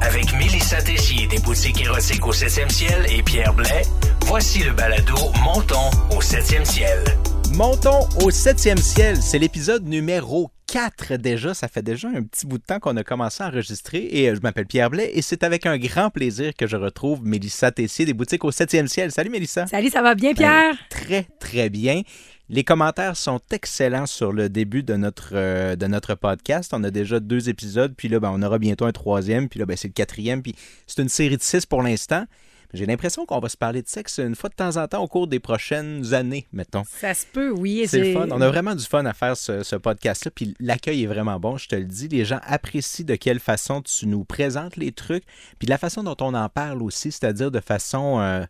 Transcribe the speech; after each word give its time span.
Avec 0.00 0.32
Mélissa 0.32 0.80
Tessier 0.80 1.26
des 1.26 1.38
boutiques 1.38 1.80
érotiques 1.82 2.26
au 2.26 2.32
7e 2.32 2.70
ciel 2.70 3.06
et 3.10 3.22
Pierre 3.22 3.52
Blais, 3.52 3.82
voici 4.26 4.60
le 4.62 4.72
balado 4.72 5.16
Montons 5.44 5.90
au 6.10 6.20
7e 6.20 6.64
ciel. 6.64 7.04
Montons 7.52 8.08
au 8.22 8.30
7e 8.30 8.78
ciel, 8.78 9.16
c'est 9.20 9.38
l'épisode 9.38 9.86
numéro 9.86 10.50
4 10.70 11.16
déjà. 11.16 11.52
Ça 11.52 11.68
fait 11.68 11.82
déjà 11.82 12.08
un 12.08 12.22
petit 12.22 12.46
bout 12.46 12.58
de 12.58 12.62
temps 12.62 12.78
qu'on 12.78 12.96
a 12.96 13.02
commencé 13.02 13.42
à 13.42 13.48
enregistrer. 13.48 14.08
Et 14.10 14.30
euh, 14.30 14.36
je 14.36 14.40
m'appelle 14.40 14.66
Pierre 14.66 14.90
Blais 14.90 15.10
et 15.12 15.22
c'est 15.22 15.42
avec 15.42 15.66
un 15.66 15.76
grand 15.78 16.10
plaisir 16.10 16.54
que 16.54 16.66
je 16.66 16.76
retrouve 16.76 17.24
Mélissa 17.24 17.72
Tessier 17.72 18.04
des 18.04 18.14
boutiques 18.14 18.44
au 18.44 18.50
7e 18.50 18.86
ciel. 18.86 19.10
Salut 19.10 19.30
Mélissa. 19.30 19.66
Salut, 19.66 19.90
ça 19.90 20.02
va 20.02 20.14
bien 20.14 20.32
Pierre? 20.32 20.74
Ben, 20.74 20.78
très, 20.88 21.26
très 21.40 21.70
bien. 21.70 22.02
Les 22.48 22.64
commentaires 22.64 23.16
sont 23.16 23.40
excellents 23.50 24.06
sur 24.06 24.32
le 24.32 24.48
début 24.48 24.82
de 24.82 24.94
notre, 24.94 25.30
euh, 25.34 25.76
de 25.76 25.86
notre 25.86 26.14
podcast. 26.14 26.72
On 26.74 26.82
a 26.84 26.90
déjà 26.90 27.20
deux 27.20 27.48
épisodes, 27.48 27.94
puis 27.96 28.08
là, 28.08 28.18
ben, 28.20 28.30
on 28.32 28.42
aura 28.42 28.58
bientôt 28.58 28.86
un 28.86 28.92
troisième, 28.92 29.48
puis 29.48 29.60
là, 29.60 29.66
ben, 29.66 29.76
c'est 29.76 29.88
le 29.88 29.92
quatrième, 29.92 30.42
puis 30.42 30.54
c'est 30.86 31.02
une 31.02 31.08
série 31.08 31.36
de 31.36 31.42
six 31.42 31.66
pour 31.66 31.82
l'instant. 31.82 32.26
J'ai 32.72 32.86
l'impression 32.86 33.26
qu'on 33.26 33.40
va 33.40 33.48
se 33.48 33.56
parler 33.56 33.82
de 33.82 33.88
sexe 33.88 34.18
une 34.18 34.34
fois 34.36 34.48
de 34.48 34.54
temps 34.54 34.76
en 34.76 34.86
temps 34.86 35.02
au 35.02 35.08
cours 35.08 35.26
des 35.26 35.40
prochaines 35.40 36.14
années, 36.14 36.46
mettons. 36.52 36.84
Ça 36.84 37.14
se 37.14 37.26
peut, 37.26 37.50
oui. 37.50 37.84
C'est 37.88 37.98
le 37.98 38.12
fun. 38.12 38.28
On 38.30 38.40
a 38.40 38.48
vraiment 38.48 38.74
du 38.76 38.84
fun 38.84 39.04
à 39.06 39.12
faire 39.12 39.36
ce, 39.36 39.62
ce 39.64 39.74
podcast-là. 39.76 40.30
Puis 40.32 40.54
l'accueil 40.60 41.02
est 41.02 41.06
vraiment 41.06 41.40
bon, 41.40 41.56
je 41.56 41.68
te 41.68 41.74
le 41.74 41.84
dis. 41.84 42.06
Les 42.08 42.24
gens 42.24 42.40
apprécient 42.44 43.04
de 43.04 43.16
quelle 43.16 43.40
façon 43.40 43.82
tu 43.82 44.06
nous 44.06 44.24
présentes 44.24 44.76
les 44.76 44.92
trucs. 44.92 45.24
Puis 45.58 45.66
de 45.66 45.70
la 45.70 45.78
façon 45.78 46.02
dont 46.04 46.16
on 46.20 46.32
en 46.34 46.48
parle 46.48 46.82
aussi, 46.82 47.10
c'est-à-dire 47.10 47.50
de 47.50 47.60
façon. 47.60 48.20
Euh, 48.20 48.44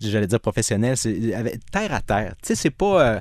j'allais 0.00 0.26
dire 0.26 0.40
professionnel, 0.40 0.96
c'est 0.96 1.32
avec- 1.34 1.64
terre 1.70 1.92
à 1.92 2.00
terre. 2.00 2.34
Tu 2.42 2.48
sais, 2.48 2.54
c'est 2.54 2.70
pas. 2.70 3.02
euh, 3.16 3.20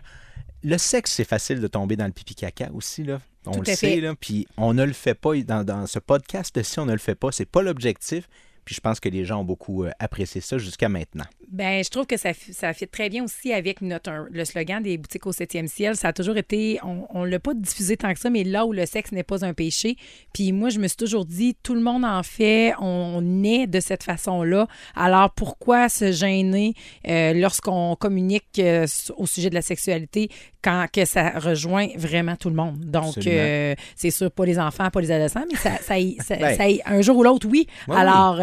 le 0.64 0.78
sexe, 0.80 1.12
c'est 1.14 1.24
facile 1.24 1.62
de 1.62 1.68
tomber 1.68 1.96
dans 1.96 2.06
le 2.06 2.12
pipi 2.12 2.34
caca 2.34 2.70
aussi, 2.74 3.04
là. 3.04 3.20
On 3.46 3.52
Tout 3.52 3.64
le 3.68 3.76
sait, 3.76 4.02
là. 4.02 4.14
Puis 4.20 4.48
on 4.58 4.74
ne 4.74 4.84
le 4.84 4.94
fait 4.94 5.14
pas. 5.14 5.36
Dans, 5.44 5.64
dans 5.64 5.86
ce 5.88 6.00
podcast-ci, 6.00 6.80
on 6.80 6.86
ne 6.86 6.92
le 6.92 6.98
fait 6.98 7.16
pas. 7.16 7.32
C'est 7.32 7.46
pas 7.46 7.62
l'objectif. 7.62 8.28
Puis 8.68 8.76
je 8.76 8.82
pense 8.82 9.00
que 9.00 9.08
les 9.08 9.24
gens 9.24 9.40
ont 9.40 9.46
beaucoup 9.46 9.86
euh, 9.86 9.92
apprécié 9.98 10.42
ça 10.42 10.58
jusqu'à 10.58 10.90
maintenant. 10.90 11.24
Ben, 11.50 11.82
je 11.82 11.90
trouve 11.90 12.06
que 12.06 12.18
ça, 12.18 12.32
ça 12.52 12.74
fit 12.74 12.88
très 12.90 13.08
bien 13.10 13.24
aussi 13.24 13.54
avec 13.54 13.82
notre, 13.82 14.28
le 14.30 14.44
slogan 14.44 14.84
des 14.84 14.98
boutiques 14.98 15.26
au 15.28 15.32
7e 15.32 15.68
ciel. 15.68 15.96
Ça 15.96 16.10
a 16.10 16.14
toujours 16.14 16.36
été, 16.36 16.78
on 16.84 17.24
ne 17.24 17.30
l'a 17.30 17.40
pas 17.40 17.54
diffusé 17.54 17.96
tant 17.96 18.14
que 18.14 18.20
ça, 18.20 18.30
mais 18.30 18.44
là 18.44 18.66
où 18.66 18.74
le 18.74 18.86
sexe 18.86 19.14
n'est 19.14 19.24
pas 19.24 19.46
un 19.46 19.54
péché. 19.54 19.96
Puis 20.34 20.52
moi, 20.52 20.68
je 20.70 20.80
me 20.80 20.88
suis 20.90 20.98
toujours 20.98 21.26
dit, 21.26 21.56
tout 21.64 21.74
le 21.74 21.80
monde 21.80 22.04
en 22.04 22.22
fait, 22.22 22.74
on 22.82 23.44
est 23.46 23.66
de 23.66 23.80
cette 23.80 24.04
façon-là. 24.04 24.68
Alors 24.94 25.32
pourquoi 25.32 25.88
se 25.88 26.12
gêner 26.12 26.74
euh, 27.08 27.32
lorsqu'on 27.34 27.96
communique 27.96 28.60
euh, 28.60 28.86
au 29.16 29.26
sujet 29.26 29.50
de 29.50 29.56
la 29.56 29.62
sexualité 29.62 30.30
quand 30.62 30.88
que 30.92 31.06
ça 31.06 31.40
rejoint 31.40 31.88
vraiment 31.96 32.36
tout 32.36 32.50
le 32.50 32.56
monde? 32.56 32.80
Donc, 32.80 33.14
euh, 33.26 33.74
c'est 33.96 34.12
sûr, 34.12 34.30
pas 34.32 34.46
les 34.46 34.60
enfants, 34.60 34.90
pas 34.90 35.00
les 35.00 35.12
adolescents, 35.12 35.46
mais 35.50 35.58
ça, 35.58 35.78
ça, 35.82 35.98
y- 35.98 36.18
ça- 36.20 36.36
Ben. 36.36 36.58
ça 36.58 36.66
un 36.88 37.00
jour 37.02 37.16
ou 37.18 37.24
l'autre, 37.24 37.48
oui. 37.50 37.68
Ouais, 37.88 37.96
Alors, 37.96 38.36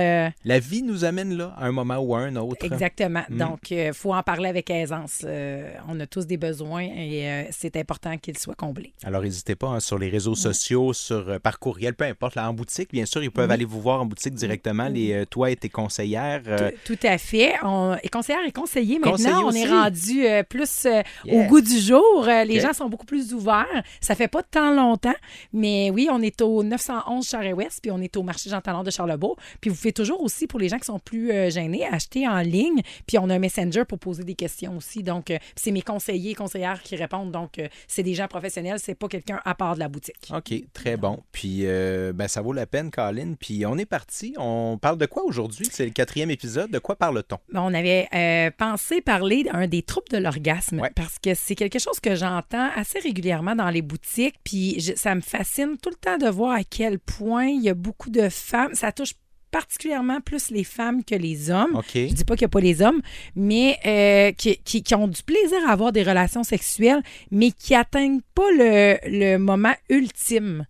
La 0.44 0.58
vie 0.58 0.82
nous 0.82 1.04
amène 1.04 1.36
là, 1.36 1.54
à 1.58 1.66
un 1.66 1.72
moment 1.72 1.98
ou 1.98 2.14
à 2.14 2.20
un 2.20 2.36
autre. 2.36 2.64
Exactement. 2.64 2.93
Mm. 3.00 3.36
Donc, 3.38 3.70
il 3.70 3.92
faut 3.92 4.12
en 4.14 4.22
parler 4.22 4.48
avec 4.48 4.70
aisance. 4.70 5.22
Euh, 5.24 5.72
on 5.88 5.98
a 6.00 6.06
tous 6.06 6.26
des 6.26 6.36
besoins 6.36 6.82
et 6.82 7.28
euh, 7.28 7.42
c'est 7.50 7.76
important 7.76 8.16
qu'ils 8.18 8.38
soient 8.38 8.54
comblés. 8.54 8.92
Alors, 9.04 9.22
n'hésitez 9.22 9.54
pas 9.56 9.68
hein, 9.68 9.80
sur 9.80 9.98
les 9.98 10.08
réseaux 10.08 10.34
sociaux, 10.34 10.92
sur 10.92 11.28
euh, 11.28 11.38
par 11.38 11.58
courriel, 11.58 11.94
peu 11.94 12.04
importe, 12.04 12.34
là, 12.36 12.48
en 12.48 12.54
boutique, 12.54 12.90
bien 12.92 13.06
sûr, 13.06 13.22
ils 13.22 13.30
peuvent 13.30 13.48
Oui. 13.48 13.54
aller 13.54 13.64
vous 13.64 13.80
voir 13.80 14.00
en 14.00 14.06
boutique 14.06 14.34
directement, 14.34 14.88
les, 14.88 15.12
euh, 15.12 15.24
toi 15.24 15.50
et 15.50 15.56
tes 15.56 15.68
conseillères. 15.68 16.42
euh, 16.46 16.70
Tout 16.84 16.94
tout 16.94 17.06
à 17.06 17.18
fait. 17.18 17.54
On, 17.62 17.96
et 18.02 18.08
conseillère 18.08 18.44
et 18.46 18.52
conseiller, 18.52 18.98
maintenant, 18.98 19.12
Conseiller 19.12 19.34
on 19.44 19.50
est 19.50 19.68
rendu 19.68 20.26
euh, 20.26 20.42
plus 20.42 20.86
euh, 20.86 21.02
Yeah. 21.24 21.34
au 21.44 21.48
goût 21.48 21.60
du 21.60 21.78
jour. 21.78 22.26
Euh, 22.28 22.44
les 22.44 22.60
gens 22.60 22.72
sont 22.72 22.88
beaucoup 22.88 23.06
plus 23.06 23.32
ouverts. 23.34 23.82
Ça 24.00 24.14
fait 24.14 24.28
pas 24.28 24.42
tant 24.42 24.72
longtemps, 24.74 25.14
mais 25.52 25.90
oui, 25.90 26.08
on 26.10 26.20
est 26.22 26.40
au 26.42 26.62
911 26.62 27.26
Charest-Ouest, 27.28 27.80
puis 27.82 27.90
on 27.90 28.00
est 28.00 28.16
au 28.16 28.22
marché 28.22 28.48
Jean 28.50 28.60
Talon 28.60 28.82
de 28.82 28.90
Charlebourg. 28.90 29.36
Puis 29.60 29.70
vous 29.70 29.76
pouvez 29.76 29.92
toujours 29.92 30.22
aussi, 30.22 30.46
pour 30.46 30.58
les 30.60 30.68
gens 30.68 30.78
qui 30.78 30.84
sont 30.86 30.98
plus 30.98 31.30
euh, 31.32 31.50
gênés, 31.50 31.84
acheter 31.90 32.26
en 32.28 32.38
ligne. 32.40 32.80
Puis 33.06 33.18
on 33.18 33.28
a 33.30 33.34
un 33.34 33.38
messenger 33.38 33.84
pour 33.84 33.98
poser 33.98 34.24
des 34.24 34.34
questions 34.34 34.76
aussi. 34.76 35.02
Donc, 35.02 35.30
euh, 35.30 35.38
c'est 35.56 35.70
mes 35.70 35.82
conseillers 35.82 36.32
et 36.32 36.34
conseillères 36.34 36.82
qui 36.82 36.96
répondent. 36.96 37.30
Donc, 37.32 37.58
euh, 37.58 37.68
c'est 37.88 38.02
des 38.02 38.14
gens 38.14 38.28
professionnels. 38.28 38.78
C'est 38.78 38.94
pas 38.94 39.08
quelqu'un 39.08 39.40
à 39.44 39.54
part 39.54 39.74
de 39.74 39.80
la 39.80 39.88
boutique. 39.88 40.30
OK, 40.34 40.52
très 40.72 40.96
bon. 40.96 41.22
Puis, 41.32 41.60
euh, 41.64 42.12
ben, 42.12 42.28
ça 42.28 42.42
vaut 42.42 42.52
la 42.52 42.66
peine, 42.66 42.90
Colin. 42.90 43.34
Puis, 43.38 43.64
on 43.66 43.76
est 43.78 43.86
parti. 43.86 44.34
On 44.38 44.78
parle 44.80 44.98
de 44.98 45.06
quoi 45.06 45.24
aujourd'hui? 45.24 45.66
C'est 45.70 45.84
le 45.84 45.90
quatrième 45.92 46.30
épisode. 46.30 46.70
De 46.70 46.78
quoi 46.78 46.96
parle-t-on? 46.96 47.38
Ben, 47.52 47.60
On 47.62 47.74
avait 47.74 48.08
euh, 48.14 48.50
pensé 48.56 49.00
parler 49.00 49.44
d'un 49.44 49.66
des 49.66 49.82
troubles 49.82 50.08
de 50.10 50.18
l'orgasme 50.18 50.80
Ouais. 50.80 50.90
parce 50.94 51.18
que 51.18 51.34
c'est 51.34 51.54
quelque 51.54 51.78
chose 51.78 52.00
que 52.00 52.14
j'entends 52.14 52.68
assez 52.74 52.98
régulièrement 52.98 53.54
dans 53.54 53.70
les 53.70 53.82
boutiques. 53.82 54.36
Puis 54.44 54.80
je- 54.80 54.94
ça 54.96 55.14
me 55.14 55.20
fascine 55.20 55.76
tout 55.82 55.90
le 55.90 55.96
temps 55.96 56.18
de 56.18 56.28
voir 56.28 56.52
à 56.56 56.64
quel 56.64 56.98
point 56.98 57.46
il 57.46 57.62
y 57.62 57.68
a 57.68 57.74
beaucoup 57.74 58.10
de 58.10 58.28
femmes. 58.28 58.74
Ça 58.74 58.92
touche 58.92 59.14
particulièrement 59.58 60.20
plus 60.20 60.50
les 60.50 60.64
femmes 60.64 61.04
que 61.04 61.14
les 61.14 61.48
hommes. 61.50 61.76
OK. 61.76 61.92
Je 61.94 62.12
dis 62.12 62.24
pas 62.24 62.34
qu'il 62.34 62.44
n'y 62.46 62.50
a 62.52 62.56
pas 62.58 62.60
les 62.60 62.82
hommes, 62.82 63.00
mais 63.36 63.78
euh, 63.86 64.32
qui, 64.32 64.58
qui- 64.64 64.82
qui 64.82 64.94
ont 64.96 65.06
du 65.06 65.22
plaisir 65.22 65.58
à 65.68 65.72
avoir 65.72 65.92
des 65.92 66.02
relations 66.02 66.42
sexuelles, 66.42 67.02
mais 67.30 67.52
qui 67.52 67.74
atteignent 67.76 68.20
pas 68.34 68.50
le, 68.50 68.96
le 69.06 69.36
moment 69.38 69.74
ultime. 69.88 70.66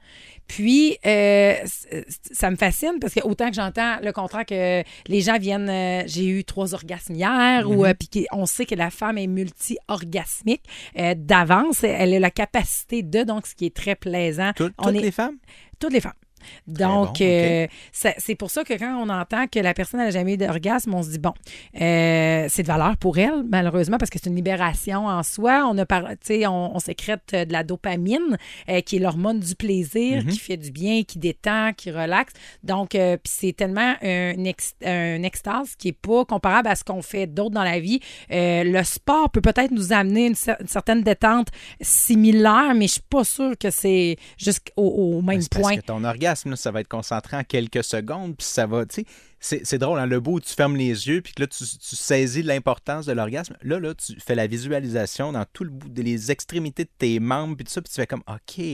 Puis, 0.47 0.99
euh, 1.07 1.55
ça 2.33 2.51
me 2.51 2.57
fascine 2.57 2.99
parce 3.01 3.15
que 3.15 3.21
autant 3.25 3.49
que 3.49 3.55
j'entends 3.57 3.97
le 4.03 4.13
contraire 4.13 4.45
que 4.45 4.83
les 5.09 5.21
gens 5.23 5.39
viennent, 5.39 5.71
euh, 5.71 6.03
j'ai 6.07 6.27
eu 6.27 6.45
trois 6.45 6.75
orgasmes 6.75 7.15
hier, 7.15 7.67
ou 7.71 7.87
euh, 7.87 7.95
puis 7.99 8.27
on 8.33 8.45
sait 8.45 8.67
que 8.67 8.75
la 8.75 8.91
femme 8.91 9.17
est 9.17 9.27
multi-orgasmique 9.27 10.65
d'avance, 11.17 11.83
elle 11.85 12.13
a 12.13 12.19
la 12.21 12.31
capacité 12.31 13.03
de, 13.03 13.23
donc 13.23 13.47
ce 13.47 13.55
qui 13.55 13.65
est 13.65 13.75
très 13.75 13.95
plaisant. 13.95 14.53
Tout- 14.55 14.71
On 14.77 14.85
toutes 14.89 14.97
est- 14.97 15.01
les 15.01 15.11
femmes? 15.11 15.37
Toutes 15.79 15.93
les 15.95 16.01
femmes. 16.01 16.13
Donc, 16.67 17.19
bon, 17.19 17.25
euh, 17.25 17.67
c'est 17.93 18.35
pour 18.35 18.51
ça 18.51 18.65
que 18.65 18.75
quand 18.75 18.97
on 19.03 19.09
entend 19.09 19.47
que 19.47 19.59
la 19.59 19.75
personne 19.75 20.01
n'a 20.01 20.11
jamais 20.11 20.35
eu 20.35 20.37
d'orgasme, 20.37 20.95
on 20.95 21.03
se 21.03 21.11
dit, 21.11 21.19
bon, 21.19 21.33
euh, 21.81 22.47
c'est 22.49 22.63
de 22.63 22.67
valeur 22.69 22.97
pour 22.97 23.19
elle, 23.19 23.45
malheureusement, 23.51 23.99
parce 23.99 24.11
que 24.11 24.19
c'est 24.23 24.29
une 24.31 24.37
libération 24.37 25.07
en 25.07 25.23
soi. 25.23 25.65
On, 25.71 25.77
a 25.79 25.87
par- 25.87 26.05
on, 26.31 26.71
on 26.75 26.79
sécrète 26.79 27.23
euh, 27.35 27.45
de 27.45 27.53
la 27.53 27.63
dopamine, 27.65 28.37
euh, 28.69 28.81
qui 28.81 28.97
est 28.97 28.99
l'hormone 29.01 29.41
du 29.41 29.55
plaisir, 29.55 30.23
Mhm. 30.25 30.29
qui 30.31 30.39
fait 30.39 30.57
du 30.57 30.71
bien, 30.71 31.03
qui 31.03 31.19
détend, 31.19 31.73
qui 31.77 31.91
relaxe. 31.91 32.33
Donc, 32.63 32.91
puis 32.91 32.99
c'est 33.25 33.53
tellement 33.53 33.95
un, 34.03 34.45
ex- 34.45 34.75
un 34.85 35.23
extase 35.23 35.75
qui 35.77 35.89
n'est 35.89 35.93
pas 35.93 36.25
comparable 36.25 36.69
à 36.69 36.75
ce 36.75 36.85
qu'on 36.85 37.03
fait 37.03 37.27
d'autres 37.27 37.55
dans 37.55 37.63
la 37.65 37.81
vie. 37.81 38.01
Le 38.31 38.83
sport 38.83 39.31
peut 39.31 39.41
peut-être 39.41 39.71
nous 39.71 39.93
amener 39.93 40.27
une, 40.27 40.33
cer- 40.35 40.57
une 40.61 40.69
certaine 40.69 41.03
détente 41.03 41.49
similaire, 41.81 42.75
mais 42.75 42.87
je 42.87 42.93
suis 42.95 43.03
pas 43.09 43.25
sûre 43.25 43.53
que 43.59 43.71
c'est 43.71 44.17
jusqu'au 44.39 44.73
au 44.83 45.23
même 45.23 45.41
point. 45.51 45.77
que 45.77 45.81
ton 45.83 46.03
orgasme, 46.05 46.34
ça 46.35 46.71
va 46.71 46.81
être 46.81 46.89
concentré 46.89 47.37
en 47.37 47.45
quelques 47.45 47.85
secondes, 47.85 48.37
puis 48.37 48.47
ça 48.47 48.67
va, 48.67 48.85
tu 48.87 49.03
sais, 49.03 49.07
c'est 49.45 49.79
drôle, 49.79 49.99
hein, 49.99 50.07
le 50.07 50.21
bout 50.21 50.37
où 50.37 50.41
tu 50.41 50.55
fermes 50.55 50.75
les 50.75 51.07
yeux, 51.07 51.21
puis 51.21 51.35
que 51.35 51.43
là, 51.43 51.47
tu, 51.47 51.65
saisis 51.65 52.43
l'importance 52.43 53.05
de 53.05 53.13
l'orgasme. 53.13 53.55
Là, 53.63 53.79
là, 53.79 53.95
tu 53.95 54.19
fais 54.19 54.35
la 54.35 54.47
visualisation 54.47 55.33
dans 55.33 55.45
tout 55.53 55.65
le 55.65 55.71
bout, 55.71 55.91
les 55.95 56.31
extrémités 56.31 56.85
de 56.85 56.91
tes 56.97 57.21
membres, 57.21 57.55
puis 57.55 57.65
tout 57.67 57.71
ça, 57.71 57.83
puis 57.83 57.91
tu 57.91 58.01
fais 58.01 58.07
comme, 58.07 58.23
OK, 58.27 58.65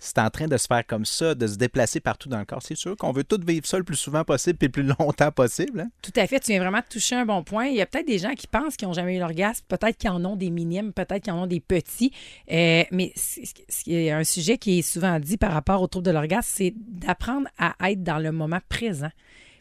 c'est 0.00 0.18
en 0.18 0.30
train 0.30 0.46
de 0.46 0.56
se 0.56 0.66
faire 0.66 0.86
comme 0.86 1.04
ça, 1.04 1.34
de 1.34 1.46
se 1.46 1.56
déplacer 1.56 2.00
partout 2.00 2.30
dans 2.30 2.38
le 2.38 2.46
corps. 2.46 2.62
C'est 2.62 2.74
sûr 2.74 2.96
qu'on 2.96 3.12
veut 3.12 3.24
tout 3.24 3.38
vivre 3.46 3.66
ça 3.66 3.76
le 3.76 3.84
plus 3.84 3.96
souvent 3.96 4.24
possible, 4.24 4.56
puis 4.56 4.68
le 4.68 4.72
plus 4.72 4.94
longtemps 4.98 5.30
possible. 5.30 5.80
hein. 5.80 5.90
Tout 6.00 6.12
à 6.16 6.26
fait, 6.26 6.40
tu 6.40 6.52
viens 6.52 6.60
vraiment 6.60 6.78
de 6.78 6.88
toucher 6.90 7.16
un 7.16 7.26
bon 7.26 7.44
point. 7.44 7.66
Il 7.66 7.76
y 7.76 7.82
a 7.82 7.86
peut-être 7.86 8.06
des 8.06 8.18
gens 8.18 8.32
qui 8.32 8.46
pensent 8.46 8.76
qu'ils 8.76 8.88
n'ont 8.88 8.94
jamais 8.94 9.16
eu 9.16 9.20
l'orgasme, 9.20 9.64
peut-être 9.68 9.98
qu'ils 9.98 10.10
en 10.10 10.24
ont 10.24 10.36
des 10.36 10.50
minimes, 10.50 10.94
peut-être 10.94 11.24
qu'ils 11.24 11.34
en 11.34 11.42
ont 11.42 11.46
des 11.46 11.60
petits. 11.60 12.12
Euh, 12.50 12.84
mais 12.90 13.12
c'est 13.14 14.10
un 14.10 14.24
sujet 14.24 14.56
qui 14.56 14.78
est 14.78 14.82
souvent 14.82 15.20
dit 15.20 15.36
par 15.36 15.52
rapport 15.52 15.82
au 15.82 15.86
trouble 15.86 16.06
de 16.06 16.12
l'orgasme, 16.12 16.50
c'est 16.50 16.74
d'apprendre 16.76 17.48
à 17.58 17.74
être 17.90 18.02
dans 18.02 18.18
le 18.18 18.32
moment 18.32 18.60
présent. 18.70 19.10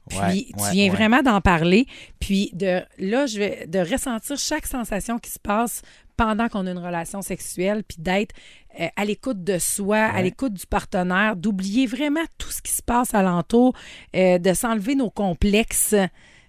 Puis 0.10 0.18
Ouais, 0.20 0.46
tu 0.58 0.72
viens 0.72 0.86
ouais. 0.86 0.90
vraiment 0.90 1.22
d'en 1.22 1.40
parler, 1.42 1.86
puis 2.20 2.50
de 2.54 2.82
là 2.98 3.26
je 3.26 3.40
vais 3.40 3.68
de 3.68 3.80
ressentir 3.80 4.38
chaque 4.38 4.68
sensation 4.68 5.18
qui 5.18 5.32
se 5.32 5.40
passe 5.40 5.82
pendant 6.18 6.48
qu'on 6.50 6.68
a 6.68 6.72
une 6.72 6.78
relation 6.78 7.22
sexuelle, 7.22 7.84
puis 7.88 7.98
d'être 8.00 8.36
euh, 8.80 8.88
à 8.96 9.06
l'écoute 9.06 9.44
de 9.44 9.58
soi, 9.58 9.98
à 9.98 10.22
l'écoute 10.22 10.54
du 10.54 10.68
partenaire, 10.68 11.36
d'oublier 11.36 11.88
vraiment 11.88 12.24
tout 12.38 12.52
ce 12.52 12.62
qui 12.62 12.72
se 12.72 12.84
passe 12.84 13.14
alentour, 13.16 13.74
euh, 14.16 14.38
de 14.38 14.54
s'enlever 14.54 14.96
nos 14.96 15.10
complexes. 15.10 15.96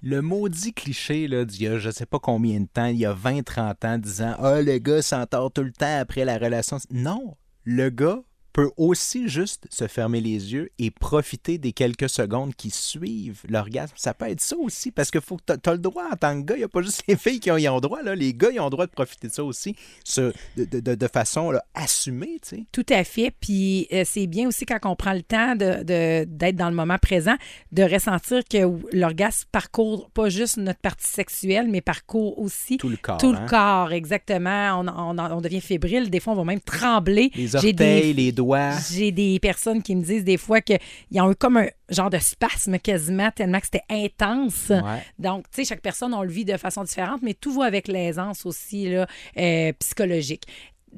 Le 0.03 0.21
maudit 0.21 0.75
cliché 0.75 1.29
là, 1.29 1.47
d'il 1.47 1.63
y 1.63 1.67
a 1.67 1.79
je 1.79 1.91
sais 1.91 2.05
pas 2.05 2.19
combien 2.19 2.61
de 2.61 2.67
temps, 2.67 2.87
il 2.87 2.99
y 2.99 3.07
a 3.07 3.15
20-30 3.15 3.87
ans, 3.87 3.99
disant 3.99 4.35
Ah, 4.39 4.61
le 4.61 4.77
gars 4.79 5.01
s'entend 5.01 5.49
tout 5.49 5.63
le 5.63 5.73
temps 5.73 5.99
après 5.99 6.27
la 6.27 6.37
relation. 6.37 6.79
Non, 6.91 7.37
le 7.65 7.89
gars 7.89 8.21
peut 8.55 8.71
aussi 8.77 9.29
juste 9.29 9.67
se 9.69 9.89
fermer 9.89 10.21
les 10.21 10.53
yeux 10.55 10.71
et 10.79 10.91
profiter 10.93 11.59
des 11.59 11.73
quelques 11.73 12.09
secondes 12.09 12.55
qui 12.55 12.71
suivent 12.71 13.41
l'orgasme. 13.49 13.95
Ça 13.97 14.15
peut 14.15 14.29
être 14.31 14.41
ça 14.41 14.57
aussi, 14.57 14.93
parce 14.93 15.11
que 15.11 15.19
faut 15.19 15.37
que 15.37 15.43
t'as- 15.45 15.57
t'as 15.59 15.73
le 15.73 15.79
droit 15.79 16.05
en 16.11 16.17
tant 16.17 16.41
que 16.41 16.47
gars. 16.47 16.55
Il 16.55 16.59
n'y 16.61 16.65
a 16.65 16.69
pas 16.69 16.81
juste 16.81 17.03
les 17.09 17.17
filles 17.17 17.41
qui 17.41 17.51
ont, 17.51 17.57
y 17.57 17.69
ont 17.69 17.81
droit. 17.81 18.01
Là. 18.03 18.15
Les 18.15 18.33
gars, 18.33 18.51
ils 18.53 18.61
ont 18.61 18.65
le 18.67 18.71
droit 18.71 18.87
de 18.87 18.93
profiter 18.93 19.27
de 19.27 19.33
ça 19.33 19.43
aussi 19.43 19.75
ce- 20.05 20.33
de, 20.57 20.65
de- 20.81 20.95
de- 20.95 21.09
façon 21.13 21.51
là, 21.51 21.65
assumée. 21.75 22.39
tu 22.43 22.57
sais. 22.57 22.65
Tout 22.71 22.87
à 22.91 23.03
fait. 23.03 23.33
Puis 23.41 23.89
euh, 23.93 24.05
c'est 24.07 24.29
bien 24.29 24.47
aussi 24.47 24.65
quand 24.67 24.79
on 24.85 24.95
prend 24.95 25.15
le 25.15 25.23
temps 25.23 25.57
de- 25.57 25.83
de- 25.83 26.25
d'être 26.25 26.55
dans 26.57 26.71
le 26.71 26.77
moment 26.77 26.99
présent, 26.99 27.35
de 27.73 27.83
ressentir 27.83 28.43
que 28.49 28.59
l'orgasme 28.97 29.49
parcourt 29.51 30.11
pas 30.11 30.29
juste 30.29 30.59
notre 30.59 30.79
partie 30.81 31.09
sexuelle, 31.11 31.67
mais 31.69 31.81
parcourt 31.81 32.39
aussi 32.39 32.77
Tout 32.79 32.89
le 32.89 32.97
corps. 32.99 33.19
tout 33.19 33.35
hein. 33.37 33.41
le 33.43 33.49
corps. 33.49 33.93
Exactement. 33.93 34.81
On, 34.81 34.87
on- 34.87 35.19
on 35.19 35.41
devient 35.41 35.61
fébrile. 35.61 36.09
Des 36.09 36.21
fois, 36.21 36.35
on 36.35 36.37
va 36.37 36.45
même 36.45 36.61
trembler. 36.61 37.33
Les 37.35 37.57
orteils, 37.57 37.75
des- 37.75 38.13
les 38.13 38.31
doigts. 38.31 38.44
Doigts. 38.45 38.73
J'ai 38.91 39.13
des 39.13 39.39
personnes 39.41 39.83
qui 39.83 39.95
me 39.97 40.03
disent 40.03 40.25
des 40.25 40.37
fois 40.37 40.61
qu'ils 40.61 40.79
ont 41.21 41.31
eu 41.31 41.35
comme 41.35 41.57
un 41.57 41.69
genre 41.89 42.11
de 42.11 42.19
spasme 42.19 42.79
quasiment, 42.79 43.31
tellement 43.31 43.61
que 43.61 43.67
c'était 43.67 43.85
intense. 43.91 44.71
Ouais. 44.71 45.03
Donc, 45.19 45.45
tu 45.51 45.63
sais, 45.63 45.65
chaque 45.65 45.83
personne, 45.83 46.15
on 46.15 46.23
le 46.23 46.31
vit 46.31 46.45
de 46.45 46.57
façon 46.57 46.85
différente, 46.85 47.21
mais 47.23 47.35
tout 47.35 47.53
va 47.53 47.65
avec 47.65 47.89
l'aisance 47.89 48.47
aussi 48.47 48.89
là, 48.91 49.07
euh, 49.39 49.73
psychologique. 49.79 50.45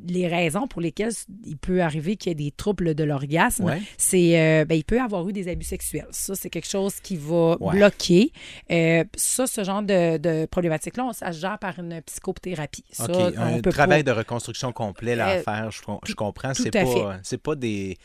Les 0.09 0.29
raisons 0.29 0.67
pour 0.69 0.81
lesquelles 0.81 1.13
il 1.45 1.57
peut 1.57 1.83
arriver 1.83 2.17
qu'il 2.17 2.31
y 2.31 2.33
ait 2.33 2.35
des 2.35 2.51
troubles 2.51 2.95
de 2.95 3.05
l'orgasme, 3.05 3.65
Ouais. 3.65 3.81
c'est 3.99 4.39
euh, 4.41 4.65
ben, 4.65 4.75
il 4.77 4.85
peut 4.85 5.01
avoir 5.01 5.29
eu 5.29 5.33
des 5.33 5.49
abus 5.49 5.65
sexuels. 5.65 6.07
Ça, 6.11 6.35
c'est 6.35 6.51
quelque 6.51 6.69
chose 6.69 7.01
qui 7.01 7.17
va 7.17 7.57
Ouais. 7.61 7.77
bloquer. 7.77 8.33
Euh, 8.71 9.05
ça, 9.17 9.47
ce 9.47 9.65
genre 9.65 9.83
de, 9.83 10.19
de 10.19 10.47
problématique-là, 10.47 11.07
on- 11.07 11.13
ça 11.13 11.33
se 11.33 11.41
gère 11.41 11.59
par 11.59 11.79
une 11.79 12.01
psychothérapie. 12.03 12.85
Ça, 12.91 13.05
OK, 13.05 13.35
on 13.37 13.41
un 13.41 13.61
peut 13.61 13.71
travail 13.71 14.05
pas- 14.05 14.13
de 14.13 14.19
reconstruction 14.19 14.73
complet 14.73 15.17
là, 15.17 15.27
à 15.27 15.31
Euh, 15.37 15.43
faire, 15.43 15.71
je, 15.71 15.81
je 16.07 16.15
comprends. 16.15 16.53
C'est 16.55 16.71
pas, 16.71 17.19
c'est 17.23 17.39
pas 17.43 17.55
des. 17.55 17.97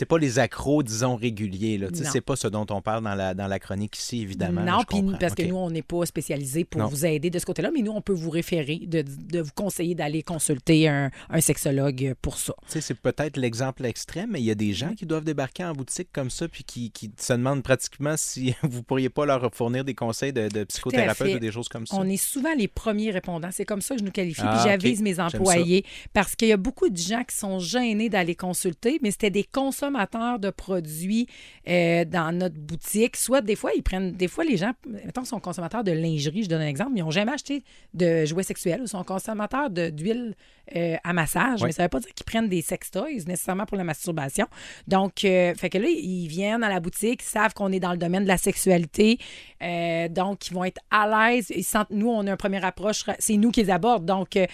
C'est 0.00 0.06
pas 0.06 0.16
les 0.16 0.38
accros, 0.38 0.82
disons, 0.82 1.14
réguliers. 1.14 1.76
Là. 1.76 1.88
C'est 1.92 2.22
pas 2.22 2.34
ce 2.34 2.48
dont 2.48 2.64
on 2.70 2.80
parle 2.80 3.04
dans 3.04 3.14
la, 3.14 3.34
dans 3.34 3.48
la 3.48 3.58
chronique 3.58 3.98
ici, 3.98 4.22
évidemment. 4.22 4.62
Non, 4.64 4.78
puis 4.88 5.02
parce 5.20 5.34
que 5.34 5.42
nous, 5.42 5.56
on 5.56 5.70
n'est 5.70 5.82
pas 5.82 6.06
spécialisé 6.06 6.64
pour 6.64 6.80
Non. 6.80 6.86
vous 6.86 7.04
aider 7.04 7.28
de 7.28 7.38
ce 7.38 7.44
côté-là, 7.44 7.70
mais 7.70 7.82
nous, 7.82 7.92
on 7.92 8.00
peut 8.00 8.14
vous 8.14 8.30
référer, 8.30 8.80
de, 8.86 9.02
de 9.02 9.40
vous 9.42 9.50
conseiller 9.54 9.94
d'aller 9.94 10.22
consulter 10.22 10.88
un, 10.88 11.10
un 11.28 11.40
sexologue 11.42 12.14
pour 12.22 12.38
ça. 12.38 12.54
C'est 12.66 12.94
peut-être 12.94 13.36
l'exemple 13.36 13.84
extrême, 13.84 14.30
mais 14.30 14.40
il 14.40 14.46
y 14.46 14.50
a 14.50 14.54
des 14.54 14.72
gens 14.72 14.94
qui 14.94 15.04
doivent 15.04 15.24
débarquer 15.24 15.66
en 15.66 15.74
boutique 15.74 16.08
comme 16.14 16.30
ça, 16.30 16.48
puis 16.48 16.64
qui, 16.64 16.90
qui 16.92 17.10
se 17.18 17.34
demandent 17.34 17.62
pratiquement 17.62 18.14
si 18.16 18.54
vous 18.62 18.82
pourriez 18.82 19.10
pas 19.10 19.26
leur 19.26 19.54
fournir 19.54 19.84
des 19.84 19.94
conseils 19.94 20.32
de, 20.32 20.48
de 20.48 20.64
psychothérapeute 20.64 21.34
ou 21.34 21.38
des 21.40 21.52
choses 21.52 21.68
comme 21.68 21.86
ça. 21.86 21.94
On 21.98 22.08
est 22.08 22.16
souvent 22.16 22.54
les 22.56 22.68
premiers 22.68 23.10
répondants. 23.10 23.50
C'est 23.52 23.66
comme 23.66 23.82
ça 23.82 23.96
que 23.96 24.00
je 24.00 24.06
nous 24.06 24.12
qualifie. 24.12 24.40
Ah, 24.42 24.54
puis 24.54 24.70
j'avise 24.70 25.00
ok. 25.00 25.04
mes 25.04 25.20
employés 25.20 25.84
parce 26.14 26.36
qu'il 26.36 26.48
y 26.48 26.52
a 26.52 26.56
beaucoup 26.56 26.88
de 26.88 26.96
gens 26.96 27.22
qui 27.22 27.36
sont 27.36 27.58
gênés 27.58 28.08
d'aller 28.08 28.34
consulter, 28.34 28.98
mais 29.02 29.10
c'était 29.10 29.28
des 29.28 29.44
consommateurs 29.44 29.89
de 29.90 30.50
produits 30.50 31.26
euh, 31.68 32.04
dans 32.04 32.36
notre 32.36 32.58
boutique. 32.58 33.16
Soit 33.16 33.40
des 33.40 33.56
fois, 33.56 33.72
ils 33.74 33.82
prennent. 33.82 34.12
Des 34.12 34.28
fois, 34.28 34.44
les 34.44 34.56
gens, 34.56 34.72
mettons, 34.86 35.24
sont 35.24 35.40
consommateurs 35.40 35.84
de 35.84 35.92
lingerie, 35.92 36.44
je 36.44 36.48
donne 36.48 36.62
un 36.62 36.68
exemple, 36.68 36.92
ils 36.96 37.00
n'ont 37.00 37.10
jamais 37.10 37.32
acheté 37.32 37.62
de 37.94 38.24
jouets 38.24 38.42
sexuels 38.42 38.82
ou 38.82 38.86
sont 38.86 39.04
consommateurs 39.04 39.70
d'huile 39.70 40.34
euh, 40.76 40.96
à 41.04 41.12
massage. 41.12 41.62
Mais 41.62 41.72
ça 41.72 41.82
ne 41.82 41.86
veut 41.86 41.88
pas 41.90 42.00
dire 42.00 42.14
qu'ils 42.14 42.24
prennent 42.26 42.48
des 42.48 42.62
sextoys 42.62 43.24
nécessairement 43.26 43.66
pour 43.66 43.76
la 43.76 43.84
masturbation. 43.84 44.46
Donc, 44.88 45.24
euh, 45.24 45.54
fait 45.54 45.70
que 45.70 45.78
là, 45.78 45.88
ils 45.88 46.28
viennent 46.28 46.62
à 46.62 46.68
la 46.68 46.80
boutique, 46.80 47.22
ils 47.22 47.28
savent 47.28 47.54
qu'on 47.54 47.72
est 47.72 47.80
dans 47.80 47.92
le 47.92 47.98
domaine 47.98 48.22
de 48.24 48.28
la 48.28 48.38
sexualité. 48.38 49.18
euh, 49.62 50.08
donc, 50.08 50.48
ils 50.48 50.54
vont 50.54 50.64
être 50.64 50.80
à 50.90 51.30
l'aise. 51.30 51.52
Ils 51.54 51.64
sentent, 51.64 51.90
nous, 51.90 52.08
on 52.08 52.26
a 52.26 52.30
une 52.30 52.36
première 52.36 52.64
approche, 52.64 53.04
c'est 53.18 53.36
nous 53.36 53.50
qui 53.50 53.62
les 53.62 53.70
abordent. 53.70 54.04
Donc, 54.06 54.36
euh, 54.36 54.46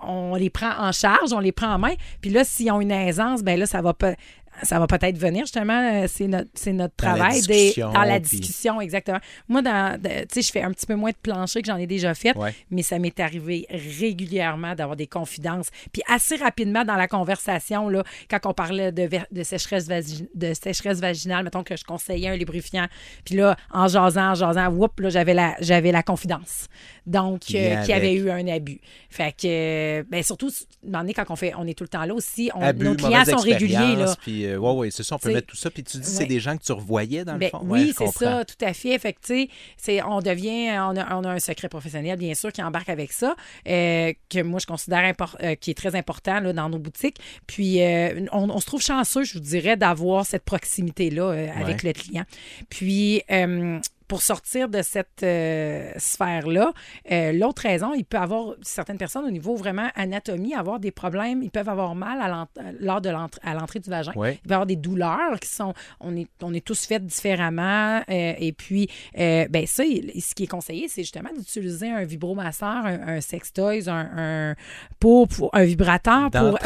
on 0.00 0.34
les 0.34 0.50
prend 0.50 0.72
en 0.78 0.92
charge, 0.92 1.32
on 1.32 1.40
les 1.40 1.52
prend 1.52 1.74
en 1.74 1.78
main. 1.78 1.94
Puis 2.20 2.30
là, 2.30 2.44
s'ils 2.44 2.70
ont 2.70 2.80
une 2.80 2.90
aisance, 2.90 3.42
ben 3.42 3.58
là, 3.58 3.66
ça 3.66 3.80
va 3.82 3.94
pas. 3.94 4.14
Ça 4.62 4.78
va 4.78 4.86
peut-être 4.86 5.18
venir, 5.18 5.42
justement. 5.42 6.06
C'est 6.08 6.28
notre, 6.28 6.48
c'est 6.54 6.72
notre 6.72 6.94
Dans 6.96 7.08
la 7.10 7.14
travail. 7.16 7.42
des- 7.42 7.46
discussion, 7.52 7.92
dans 7.92 8.02
la 8.04 8.20
puis- 8.20 8.38
discussion, 8.38 8.80
exactement. 8.80 9.18
Moi, 9.50 9.60
dans, 9.60 10.00
tu 10.02 10.08
sais, 10.32 10.40
je 10.40 10.50
fais 10.50 10.62
un 10.62 10.70
petit 10.72 10.86
peu 10.86 10.94
moins 10.94 11.10
de 11.10 11.16
plancher 11.22 11.60
que 11.60 11.66
j'en 11.66 11.76
ai 11.76 11.86
déjà 11.86 12.14
fait, 12.14 12.34
Ouais. 12.38 12.54
mais 12.70 12.80
ça 12.82 12.98
m'est 12.98 13.20
arrivé 13.20 13.66
régulièrement 13.68 14.74
d'avoir 14.74 14.96
des 14.96 15.06
confidences. 15.36 15.68
Puis 15.92 16.02
assez 16.08 16.36
rapidement 16.36 16.84
dans 16.84 16.96
la 16.96 17.08
conversation, 17.08 17.88
là, 17.88 18.02
quand 18.30 18.46
on 18.46 18.54
parlait 18.54 18.92
de, 18.92 19.08
sécheresse, 19.42 19.86
de 19.88 20.54
sécheresse 20.54 21.00
vaginale, 21.00 21.44
mettons 21.44 21.62
que 21.62 21.76
je 21.76 21.84
conseillais 21.84 22.28
un 22.28 22.36
lubrifiant, 22.36 22.86
puis 23.24 23.36
là, 23.36 23.56
en 23.72 23.88
jasant, 23.88 24.30
en 24.30 24.34
jasant, 24.34 24.68
whoop, 24.68 25.00
là, 25.00 25.10
j'avais 25.10 25.34
la, 25.34 25.54
j'avais 25.60 25.92
la 25.92 26.02
confidence. 26.02 26.68
Donc, 27.06 27.42
euh, 27.54 27.82
qui 27.82 27.92
avait 27.92 28.14
eu 28.14 28.30
un 28.30 28.46
abus. 28.48 28.80
Fait 29.10 29.32
que, 29.32 29.46
euh, 30.00 30.04
ben 30.10 30.22
surtout, 30.22 30.50
donné, 30.82 31.14
quand 31.14 31.24
on 31.30 31.36
fait, 31.36 31.52
on 31.56 31.66
est 31.66 31.74
tout 31.74 31.84
le 31.84 31.88
temps 31.88 32.04
là 32.04 32.14
aussi, 32.14 32.50
on- 32.54 32.60
Abus, 32.60 32.84
nos 32.84 32.94
clients 32.94 33.24
sont 33.24 33.36
réguliers, 33.36 33.96
là. 33.96 34.14
Puis, 34.22 34.44
euh, 34.46 34.58
ouais, 34.58 34.72
ouais, 34.72 34.90
c'est 34.90 35.02
ça, 35.04 35.14
on 35.14 35.18
peut 35.18 35.32
mettre 35.32 35.46
tout 35.46 35.56
ça. 35.56 35.70
Puis 35.70 35.84
tu 35.84 35.98
dis, 35.98 36.08
c'est 36.08 36.20
ouais. 36.22 36.26
des 36.26 36.40
gens 36.40 36.56
que 36.56 36.62
tu 36.64 36.72
revoyais 36.72 37.24
dans 37.24 37.34
le 37.34 37.38
Ben 37.38 37.50
fond. 37.50 37.60
Ouais, 37.62 37.80
oui, 37.84 37.94
c'est 37.96 38.06
ça, 38.08 38.44
tout 38.44 38.64
à 38.64 38.72
fait. 38.72 38.98
Fait 38.98 39.12
que, 39.12 39.20
tu 39.24 39.48
sais, 39.76 40.02
on 40.02 40.20
devient, 40.20 40.70
on 40.80 40.96
a, 40.96 41.14
on 41.16 41.24
a 41.24 41.30
un 41.30 41.38
secret 41.38 41.68
professionnel, 41.68 42.18
bien 42.18 42.34
sûr, 42.34 42.52
qui 42.52 42.62
embarque 42.62 42.88
avec 42.88 43.12
ça, 43.12 43.34
euh, 43.68 44.12
que 44.28 44.42
moi, 44.42 44.58
je 44.60 44.66
considère 44.66 45.00
impor- 45.00 45.25
euh, 45.25 45.25
qui 45.60 45.70
est 45.70 45.74
très 45.74 45.94
important 45.94 46.40
là, 46.40 46.52
dans 46.52 46.68
nos 46.68 46.78
boutiques. 46.78 47.16
Puis, 47.46 47.82
euh, 47.82 48.26
on, 48.32 48.50
on 48.50 48.60
se 48.60 48.66
trouve 48.66 48.82
chanceux, 48.82 49.24
je 49.24 49.34
vous 49.34 49.40
dirais, 49.40 49.76
d'avoir 49.76 50.24
cette 50.26 50.44
proximité-là 50.44 51.22
euh, 51.22 51.48
avec 51.54 51.82
Ouais. 51.82 51.88
le 51.88 51.92
client. 51.92 52.24
Puis, 52.70 53.22
euh, 53.30 53.78
pour 54.08 54.22
sortir 54.22 54.68
de 54.68 54.82
cette 54.82 55.22
euh, 55.22 55.90
sphère-là, 55.96 56.72
euh, 57.10 57.32
l'autre 57.32 57.62
raison, 57.62 57.92
il 57.94 58.04
peut 58.04 58.16
avoir 58.18 58.54
certaines 58.62 58.98
personnes 58.98 59.24
au 59.24 59.30
niveau 59.30 59.56
vraiment 59.56 59.88
anatomie, 59.94 60.54
avoir 60.54 60.78
des 60.80 60.90
problèmes, 60.90 61.42
ils 61.42 61.50
peuvent 61.50 61.68
avoir 61.68 61.94
mal 61.94 62.20
à 62.20 62.28
l'ent- 62.28 62.48
lors 62.80 63.00
de 63.00 63.10
l'entrée 63.10 63.40
à 63.44 63.54
l'entrée 63.54 63.80
du 63.80 63.90
vagin. 63.90 64.12
Ouais. 64.14 64.38
Il 64.44 64.50
y 64.50 64.54
avoir 64.54 64.66
des 64.66 64.76
douleurs 64.76 65.38
qui 65.40 65.48
sont. 65.48 65.74
On 66.00 66.16
est, 66.16 66.28
on 66.42 66.54
est 66.54 66.64
tous 66.64 66.86
faits 66.86 67.04
différemment. 67.04 68.00
euh, 68.08 68.34
et 68.38 68.52
puis, 68.52 68.88
euh, 69.18 69.46
ben 69.48 69.66
ça, 69.66 69.84
il- 69.84 70.20
ce 70.22 70.34
qui 70.34 70.44
est 70.44 70.48
conseillé, 70.48 70.88
c'est 70.88 71.02
justement 71.02 71.30
d'utiliser 71.36 71.90
un 71.90 72.04
vibromasseur, 72.04 72.86
un, 72.86 73.08
un 73.16 73.20
sextoys, 73.20 73.88
un, 73.88 74.50
un- 74.50 74.54
pour, 75.00 75.28
pour- 75.28 75.50
un 75.54 75.64
vibrateur 75.64 76.30
pour. 76.50 76.58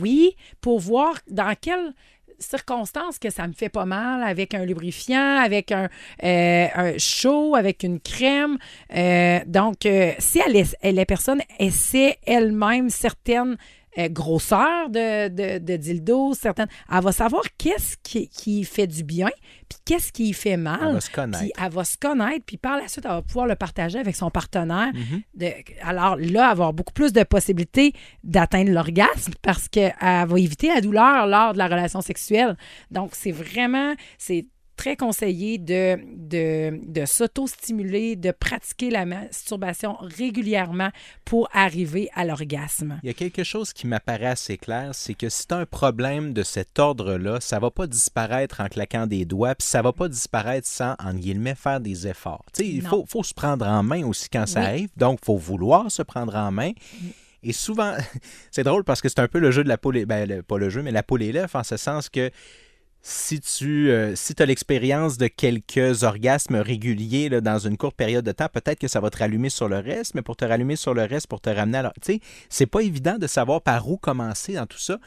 Oui, 0.00 0.34
pour 0.60 0.80
voir 0.80 1.14
dans 1.30 1.54
quelle 1.60 1.92
circonstances 2.38 3.18
que 3.18 3.30
ça 3.30 3.46
me 3.46 3.52
fait 3.52 3.68
pas 3.68 3.84
mal 3.84 4.22
avec 4.22 4.54
un 4.54 4.64
lubrifiant, 4.64 5.38
avec 5.38 5.72
un, 5.72 5.88
euh, 6.24 6.94
chaud, 6.98 7.54
avec 7.56 7.82
une 7.82 8.00
crème. 8.00 8.58
Euh, 8.94 9.40
donc, 9.46 9.86
euh, 9.86 10.12
si 10.18 10.40
elle 10.44 10.56
est- 10.56 10.76
la 10.82 11.04
personne 11.06 11.40
essaie 11.58 12.18
elle-même 12.26 12.90
certaines 12.90 13.56
euh, 13.96 14.08
grosseurs 14.08 14.90
de, 14.90 15.28
de, 15.28 15.58
de 15.58 15.76
dildo, 15.76 16.34
certaines, 16.34 16.68
elle 16.92 17.02
va 17.02 17.12
savoir 17.12 17.42
qu'est-ce 17.56 17.96
qui, 18.02 18.28
qui 18.28 18.64
fait 18.64 18.86
du 18.86 19.04
bien, 19.04 19.28
puis 19.68 19.78
qu'est-ce 19.84 20.12
qui 20.12 20.32
fait 20.32 20.56
mal. 20.56 20.80
Elle 20.82 20.92
va 20.94 21.00
se 21.00 21.10
connaître. 21.10 21.38
Puis 21.44 21.52
elle 21.64 21.72
va 21.72 21.84
se 21.84 21.96
connaître, 21.96 22.44
puis 22.46 22.56
par 22.58 22.76
la 22.76 22.88
suite, 22.88 23.04
elle 23.04 23.12
va 23.12 23.22
pouvoir 23.22 23.46
le 23.46 23.54
partager 23.56 23.98
avec 23.98 24.14
son 24.16 24.30
partenaire. 24.30 24.92
Mhm. 24.94 25.22
De- 25.34 25.52
alors 25.82 26.16
là, 26.16 26.48
avoir 26.48 26.72
beaucoup 26.72 26.92
plus 26.92 27.12
de 27.12 27.22
possibilités 27.22 27.92
d'atteindre 28.24 28.70
l'orgasme 28.72 29.32
parce 29.42 29.68
qu'elle 29.68 29.94
va 30.00 30.38
éviter 30.38 30.68
la 30.68 30.80
douleur 30.80 31.26
lors 31.26 31.52
de 31.52 31.58
la 31.58 31.66
relation 31.66 32.00
sexuelle. 32.00 32.56
Donc, 32.90 33.10
c'est 33.14 33.32
vraiment, 33.32 33.94
c'est 34.18 34.46
très 34.78 34.96
conseillé 34.96 35.58
de, 35.58 35.98
de, 36.16 36.80
de 36.86 37.04
s'auto-stimuler, 37.04 38.16
de 38.16 38.30
pratiquer 38.30 38.88
la 38.90 39.04
masturbation 39.04 39.96
régulièrement 40.00 40.88
pour 41.26 41.48
arriver 41.52 42.08
à 42.14 42.24
l'orgasme. 42.24 42.98
Il 43.02 43.08
y 43.08 43.10
a 43.10 43.14
quelque 43.14 43.42
chose 43.44 43.72
qui 43.72 43.86
m'apparaît 43.86 44.26
assez 44.26 44.56
clair, 44.56 44.90
c'est 44.94 45.14
que 45.14 45.28
si 45.28 45.46
tu 45.46 45.52
as 45.54 45.58
un 45.58 45.66
problème 45.66 46.32
de 46.32 46.42
cet 46.42 46.78
ordre-là, 46.78 47.40
ça 47.40 47.58
va 47.58 47.70
pas 47.70 47.86
disparaître 47.86 48.60
en 48.60 48.68
claquant 48.68 49.06
des 49.06 49.24
doigts, 49.24 49.54
puis 49.54 49.66
ça 49.68 49.82
va 49.82 49.92
pas 49.92 50.08
disparaître 50.08 50.66
sans, 50.66 50.94
en 50.98 51.12
guillemets, 51.12 51.54
faire 51.56 51.80
des 51.80 52.06
efforts. 52.06 52.44
Tu 52.54 52.62
sais, 52.62 52.68
il 52.70 52.82
faut, 52.82 53.04
faut 53.06 53.22
se 53.24 53.34
prendre 53.34 53.66
en 53.66 53.82
main 53.82 54.04
aussi 54.06 54.28
quand 54.28 54.46
ça 54.46 54.60
Oui. 54.60 54.66
arrive, 54.66 54.88
donc 54.96 55.18
il 55.22 55.24
faut 55.26 55.36
vouloir 55.36 55.90
se 55.90 56.02
prendre 56.02 56.34
en 56.36 56.50
main. 56.52 56.70
Et 57.42 57.52
souvent, 57.52 57.94
c'est 58.50 58.64
drôle 58.64 58.84
parce 58.84 59.00
que 59.00 59.08
c'est 59.08 59.20
un 59.20 59.28
peu 59.28 59.38
le 59.40 59.50
jeu 59.50 59.64
de 59.64 59.68
la 59.68 59.76
poule 59.78 59.96
et... 59.96 60.06
Ben, 60.06 60.28
le- 60.28 60.42
pas 60.42 60.58
le 60.58 60.70
jeu, 60.70 60.82
mais 60.82 60.92
la 60.92 61.02
poule 61.02 61.22
et 61.22 61.32
l'œuf, 61.32 61.54
en 61.54 61.64
ce 61.64 61.76
sens 61.76 62.08
que 62.08 62.30
si 63.00 63.40
tu 63.40 63.90
euh, 63.90 64.14
si 64.16 64.34
as 64.38 64.44
l'expérience 64.46 65.16
de 65.18 65.28
quelques 65.28 66.02
orgasmes 66.02 66.56
réguliers 66.56 67.28
là, 67.28 67.40
dans 67.40 67.58
une 67.58 67.76
courte 67.76 67.96
période 67.96 68.24
de 68.24 68.32
temps, 68.32 68.48
peut-être 68.52 68.78
que 68.80 68.88
ça 68.88 69.00
va 69.00 69.08
te 69.10 69.18
rallumer 69.18 69.50
sur 69.50 69.68
le 69.68 69.78
reste, 69.78 70.14
mais 70.14 70.22
pour 70.22 70.36
te 70.36 70.44
rallumer 70.44 70.76
sur 70.76 70.94
le 70.94 71.02
reste, 71.04 71.26
pour 71.26 71.40
te 71.40 71.48
ramener 71.50 71.78
à... 71.78 71.82
la- 71.82 71.92
Tu 72.02 72.14
sais, 72.14 72.20
c'est 72.48 72.66
pas 72.66 72.80
évident 72.80 73.16
de 73.18 73.26
savoir 73.26 73.62
par 73.62 73.88
où 73.88 73.96
commencer 73.96 74.54
dans 74.54 74.66
tout 74.66 74.78
ça. 74.78 74.98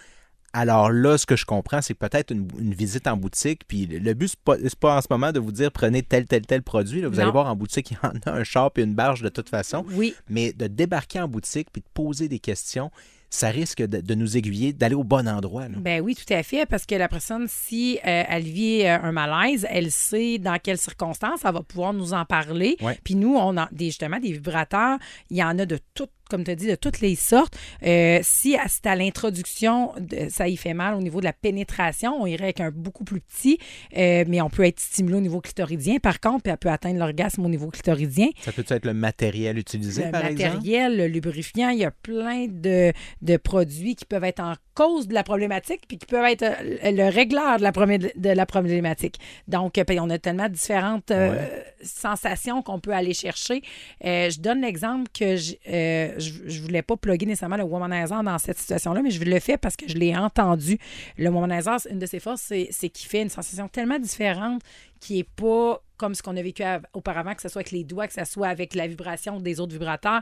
Alors 0.53 0.91
là, 0.91 1.17
ce 1.17 1.25
que 1.25 1.37
je 1.37 1.45
comprends, 1.45 1.81
c'est 1.81 1.93
peut-être 1.93 2.31
une, 2.31 2.45
une 2.59 2.73
visite 2.73 3.07
en 3.07 3.15
boutique. 3.15 3.61
Puis 3.67 3.85
le 3.85 4.13
but, 4.13 4.29
c'est 4.29 4.39
pas, 4.39 4.57
pas 4.81 4.97
en 4.97 5.01
ce 5.01 5.07
moment 5.09 5.31
de 5.31 5.39
vous 5.39 5.51
dire 5.53 5.71
prenez 5.71 6.03
tel, 6.03 6.25
tel, 6.25 6.45
tel 6.45 6.61
produit. 6.61 7.01
là. 7.01 7.07
Vous 7.07 7.15
Non. 7.17 7.21
allez 7.21 7.31
voir 7.31 7.47
en 7.47 7.55
boutique, 7.55 7.91
il 7.91 7.97
y 8.03 8.05
en 8.05 8.11
a 8.25 8.35
un 8.37 8.43
char 8.43 8.69
et 8.75 8.81
une 8.81 8.93
barge 8.93 9.21
de 9.21 9.29
toute 9.29 9.47
façon. 9.47 9.85
Oui, 9.91 10.13
Mais 10.29 10.51
de 10.51 10.67
débarquer 10.67 11.21
en 11.21 11.27
boutique 11.29 11.69
puis 11.71 11.81
de 11.81 11.87
poser 11.93 12.27
des 12.27 12.39
questions, 12.39 12.91
ça 13.31 13.49
risque 13.49 13.81
de, 13.81 14.01
de 14.01 14.13
nous 14.13 14.37
aiguiller, 14.37 14.73
d'aller 14.73 14.93
au 14.93 15.05
bon 15.05 15.27
endroit. 15.27 15.69
là. 15.69 15.75
Ben 15.77 16.01
oui, 16.01 16.15
tout 16.15 16.31
à 16.33 16.43
fait, 16.43 16.65
parce 16.65 16.85
que 16.85 16.95
la 16.95 17.07
personne, 17.07 17.47
si 17.47 17.97
euh, 18.05 18.23
elle 18.27 18.43
vit 18.43 18.83
euh, 18.83 18.99
un 19.01 19.13
malaise, 19.13 19.65
elle 19.69 19.89
sait 19.89 20.37
dans 20.37 20.59
quelles 20.59 20.77
circonstances, 20.77 21.39
elle 21.45 21.53
va 21.53 21.63
pouvoir 21.63 21.93
nous 21.93 22.13
en 22.13 22.25
parler. 22.25 22.75
Ouais. 22.81 22.99
Puis 23.03 23.15
nous, 23.15 23.35
on 23.35 23.57
a 23.57 23.69
des, 23.71 23.85
justement 23.85 24.19
des 24.19 24.33
vibrateurs, 24.33 24.99
il 25.29 25.37
y 25.37 25.43
en 25.43 25.57
a 25.57 25.65
de 25.65 25.79
toutes, 25.93 26.11
comme 26.31 26.43
tu 26.43 26.51
as 26.51 26.55
dit, 26.55 26.67
de 26.67 26.75
toutes 26.75 27.01
les 27.01 27.15
sortes. 27.15 27.55
Euh, 27.85 28.19
si 28.23 28.55
c'est 28.67 28.85
à 28.87 28.95
l'introduction, 28.95 29.91
de- 29.99 30.29
ça 30.29 30.47
y 30.47 30.57
fait 30.57 30.73
mal 30.73 30.95
au 30.95 31.01
niveau 31.01 31.19
de 31.19 31.25
la 31.25 31.33
pénétration, 31.33 32.13
on 32.21 32.25
irait 32.25 32.45
avec 32.45 32.59
un 32.61 32.71
beaucoup 32.71 33.03
plus 33.03 33.19
petit, 33.21 33.57
euh, 33.97 34.23
mais 34.27 34.41
on 34.41 34.49
peut 34.49 34.65
être 34.65 34.79
stimulé 34.79 35.17
au 35.17 35.21
niveau 35.21 35.41
clitoridien, 35.41 35.97
par 35.97 36.19
contre, 36.19 36.43
puis 36.43 36.51
elle 36.51 36.57
peut 36.57 36.69
atteindre 36.69 36.97
l'orgasme 36.99 37.45
au 37.45 37.49
niveau 37.49 37.67
clitoridien. 37.69 38.29
Ça 38.41 38.51
peut 38.51 38.65
être 38.67 38.85
le 38.85 38.93
matériel 38.93 39.57
utilisé, 39.59 40.05
Le 40.05 40.11
par 40.11 40.25
exemple? 40.25 40.55
matériel, 40.55 40.97
le 40.97 41.07
lubrifiant, 41.07 41.69
il 41.69 41.79
y 41.79 41.85
a 41.85 41.91
plein 41.91 42.47
de, 42.49 42.93
de 43.21 43.37
produits 43.37 43.95
qui 43.95 44.05
peuvent 44.05 44.23
être 44.23 44.39
en 44.39 44.53
cause 44.73 45.07
de 45.07 45.13
la 45.13 45.23
problématique 45.23 45.81
puis 45.87 45.97
qui 45.97 46.05
peuvent 46.05 46.25
être 46.25 46.43
euh, 46.43 46.91
le 46.91 47.09
régleur 47.13 47.57
de 47.57 47.63
la, 47.63 47.71
de 47.71 48.29
la 48.29 48.45
problématique. 48.45 49.17
Donc, 49.47 49.73
on 49.99 50.09
a 50.09 50.17
tellement 50.17 50.47
différentes 50.49 51.11
euh, 51.11 51.35
sensations 51.83 52.61
qu'on 52.61 52.79
peut 52.79 52.93
aller 52.93 53.13
chercher. 53.13 53.61
Euh, 54.05 54.29
je 54.29 54.39
donne 54.39 54.61
l'exemple 54.61 55.09
que 55.13 55.35
j'- 55.35 55.57
euh, 55.67 56.13
je, 56.21 56.61
voulais 56.61 56.81
pas 56.81 56.95
plugger 56.95 57.25
nécessairement 57.25 57.57
le 57.57 57.63
womanizer 57.63 58.23
dans 58.23 58.37
cette 58.37 58.57
situation-là, 58.57 59.01
mais 59.01 59.11
je 59.11 59.23
le 59.23 59.39
fais 59.39 59.57
parce 59.57 59.75
que 59.75 59.87
je 59.87 59.97
l'ai 59.97 60.15
entendu. 60.15 60.77
Le 61.17 61.29
womanizer, 61.29 61.77
une 61.89 61.99
de 61.99 62.05
ses 62.05 62.19
forces, 62.19 62.41
c'est 62.41 62.89
qu'il 62.89 63.09
fait 63.09 63.21
une 63.21 63.29
sensation 63.29 63.67
tellement 63.67 63.99
différente 63.99 64.61
qui 65.01 65.19
est 65.19 65.27
pas 65.29 65.81
comme 65.97 66.15
ce 66.15 66.23
qu'on 66.23 66.35
a 66.35 66.41
vécu 66.41 66.63
av- 66.63 66.81
auparavant, 66.93 67.35
que 67.35 67.43
ce 67.43 67.47
soit 67.49 67.59
avec 67.59 67.69
les 67.71 67.83
doigts, 67.83 68.07
que 68.07 68.13
ce 68.13 68.25
soit 68.25 68.47
avec 68.47 68.73
la 68.73 68.87
vibration 68.87 69.39
des 69.39 69.59
autres 69.59 69.73
vibrateurs, 69.73 70.21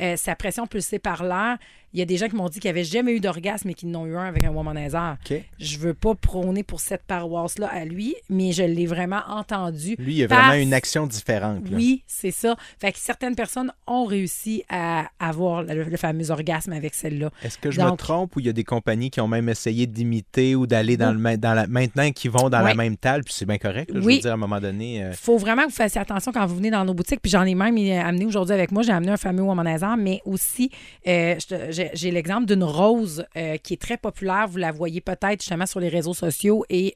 euh, 0.00 0.16
sa 0.16 0.34
pression 0.34 0.66
pulsée 0.66 0.98
par 0.98 1.22
l'air. 1.22 1.58
Il 1.92 1.98
y 1.98 2.02
a 2.02 2.06
des 2.06 2.16
gens 2.16 2.28
qui 2.28 2.36
m'ont 2.36 2.48
dit 2.48 2.60
qu'ils 2.60 2.70
n'avaient 2.70 2.84
jamais 2.84 3.12
eu 3.12 3.20
d'orgasme 3.20 3.68
et 3.68 3.74
qu'ils 3.74 3.90
n'ont 3.90 4.06
eu 4.06 4.16
un 4.16 4.24
avec 4.24 4.44
un 4.44 4.50
womanizer. 4.50 5.16
OK. 5.30 5.42
Je 5.58 5.78
veux 5.78 5.92
pas 5.92 6.14
prôner 6.14 6.62
pour 6.62 6.80
cette 6.80 7.02
paroisse-là 7.04 7.68
à 7.70 7.84
lui, 7.84 8.14
mais 8.30 8.52
je 8.52 8.62
l'ai 8.62 8.86
vraiment 8.86 9.20
entendu. 9.28 9.96
Lui, 9.98 10.12
il 10.14 10.18
y 10.18 10.24
a 10.24 10.28
Parce- 10.28 10.46
vraiment 10.48 10.62
une 10.62 10.72
action 10.72 11.06
différente. 11.06 11.68
là. 11.68 11.76
Oui, 11.76 12.04
c'est 12.06 12.30
ça. 12.30 12.56
Fait 12.78 12.92
que 12.92 12.98
certaines 12.98 13.34
personnes 13.36 13.70
ont 13.86 14.04
réussi 14.06 14.64
à 14.70 15.08
avoir 15.18 15.62
le, 15.62 15.84
le 15.84 15.96
fameux 15.98 16.30
orgasme 16.30 16.72
avec 16.72 16.94
celle-là. 16.94 17.30
Est-ce 17.42 17.58
que 17.58 17.70
je 17.70 17.80
me 17.82 17.86
Donc- 17.88 17.98
trompe 17.98 18.36
ou 18.36 18.40
il 18.40 18.46
y 18.46 18.50
a 18.50 18.54
des 18.54 18.64
compagnies 18.64 19.10
qui 19.10 19.20
ont 19.20 19.28
même 19.28 19.48
essayé 19.50 19.86
d'imiter 19.86 20.54
ou 20.54 20.66
d'aller 20.66 20.96
dans 20.96 21.14
Oui. 21.14 21.32
le 21.32 21.36
dans 21.36 21.54
la 21.54 21.66
maintenant 21.66 22.10
qui 22.12 22.28
vont 22.28 22.48
dans 22.48 22.60
la 22.60 22.74
même 22.74 22.96
table 22.96 23.24
puis 23.24 23.34
c'est 23.34 23.46
bien 23.46 23.58
correct. 23.58 23.90
là, 23.92 24.00
je 24.00 24.17
Oui. 24.18 24.22
dire 24.22 24.30
à 24.30 24.34
un 24.34 24.36
moment 24.36 24.60
donné. 24.60 25.02
euh, 25.02 25.12
faut 25.12 25.38
vraiment 25.38 25.62
que 25.64 25.68
vous 25.70 25.74
fassiez 25.74 26.00
attention 26.00 26.32
quand 26.32 26.46
vous 26.46 26.56
venez 26.56 26.70
dans 26.70 26.84
nos 26.84 26.94
boutiques. 26.94 27.20
Puis 27.20 27.30
j'en 27.30 27.44
ai 27.44 27.54
même 27.54 27.76
euh, 27.76 28.00
amené 28.02 28.26
aujourd'hui 28.26 28.54
avec 28.54 28.72
moi. 28.72 28.82
J'ai 28.82 28.92
amené 28.92 29.12
un 29.12 29.16
fameux 29.16 29.42
womanizer, 29.42 29.96
mais 29.96 30.20
aussi, 30.24 30.70
euh, 31.06 31.36
j'ai 31.72 32.10
l'exemple 32.10 32.46
d'une 32.46 32.64
rose 32.64 33.24
euh, 33.36 33.56
qui 33.56 33.74
est 33.74 33.80
très 33.80 33.96
populaire. 33.96 34.46
Vous 34.48 34.58
la 34.58 34.72
voyez 34.72 35.00
peut-être 35.00 35.40
justement 35.42 35.66
sur 35.66 35.80
les 35.80 35.88
réseaux 35.88 36.14
sociaux. 36.14 36.64
Et 36.68 36.94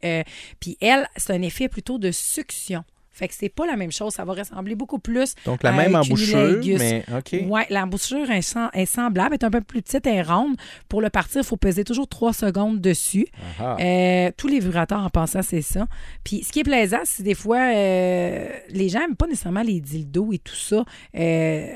puis 0.61 0.77
elle, 0.81 1.09
c'est 1.17 1.33
un 1.33 1.43
effet 1.43 1.69
plutôt 1.69 1.99
de 1.99 2.11
succión. 2.11 2.85
Fait 3.13 3.29
que 3.29 3.35
c'est 3.35 3.49
pas 3.49 3.67
la 3.67 3.77
même 3.77 3.93
chose. 3.93 4.13
Ça 4.15 4.25
va 4.25 4.33
ressembler 4.33 4.75
beaucoup 4.75 4.99
plus. 4.99 5.35
donc 5.45 5.63
la 5.63 5.73
même 5.73 5.95
un 5.95 6.01
embouchure, 6.01 6.61
mais 6.79 7.05
OK. 7.15 7.37
Oui, 7.47 7.61
l'embouchure 7.71 8.31
est, 8.31 8.41
sem- 8.41 8.71
est 8.73 8.87
semblable, 8.87 9.35
est 9.35 9.45
un 9.45 9.51
peu 9.51 9.61
plus 9.61 9.83
petite, 9.83 10.07
elle 10.07 10.17
est 10.17 10.23
ronde. 10.23 10.57
Pour 10.89 11.01
le 11.03 11.11
partir, 11.11 11.43
il 11.43 11.47
faut 11.47 11.57
peser 11.57 11.85
toujours 11.85 12.09
trois 12.09 12.33
secondes 12.33 12.81
dessus. 12.81 13.27
Ah. 13.61 13.77
Euh, 13.81 14.31
tous 14.37 14.49
les 14.49 14.61
vibrateurs, 14.61 15.01
en 15.01 15.11
passant, 15.11 15.43
c'est 15.43 15.63
ça. 15.63 15.87
Puis, 16.25 16.43
ce 16.43 16.53
qui 16.53 16.61
est 16.61 16.65
plaisant, 16.65 17.01
c'est 17.05 17.23
des 17.23 17.35
fois, 17.35 17.59
euh, 17.75 18.49
les 18.71 18.89
gens 18.89 19.01
n'aiment 19.01 19.17
pas 19.17 19.27
nécessairement 19.27 19.63
les 19.63 19.81
dildos 19.81 20.33
et 20.33 20.39
tout 20.39 20.55
ça. 20.57 20.85
Euh, 21.17 21.67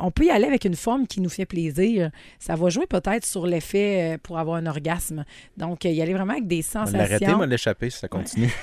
on 0.00 0.10
peut 0.10 0.24
y 0.24 0.30
aller 0.30 0.46
avec 0.46 0.64
une 0.64 0.74
forme 0.76 1.06
qui 1.06 1.20
nous 1.20 1.28
fait 1.30 1.46
plaisir. 1.46 2.10
Ça 2.38 2.56
va 2.56 2.68
jouer 2.70 2.86
peut-être 2.86 3.24
sur 3.26 3.46
l'effet 3.46 4.14
euh, 4.14 4.18
pour 4.22 4.38
avoir 4.38 4.56
un 4.56 4.66
orgasme. 4.66 5.24
Donc, 5.56 5.84
euh, 5.84 5.90
y 5.90 6.00
aller 6.02 6.14
vraiment 6.14 6.32
avec 6.32 6.46
des 6.46 6.64
On 6.74 6.84
va 6.84 6.90
L'arrêter, 6.92 7.12
sensations. 7.18 7.36
moi 7.36 7.46
l'échapper 7.46 7.90
si 7.90 7.98
ça 7.98 8.08
continue. 8.08 8.50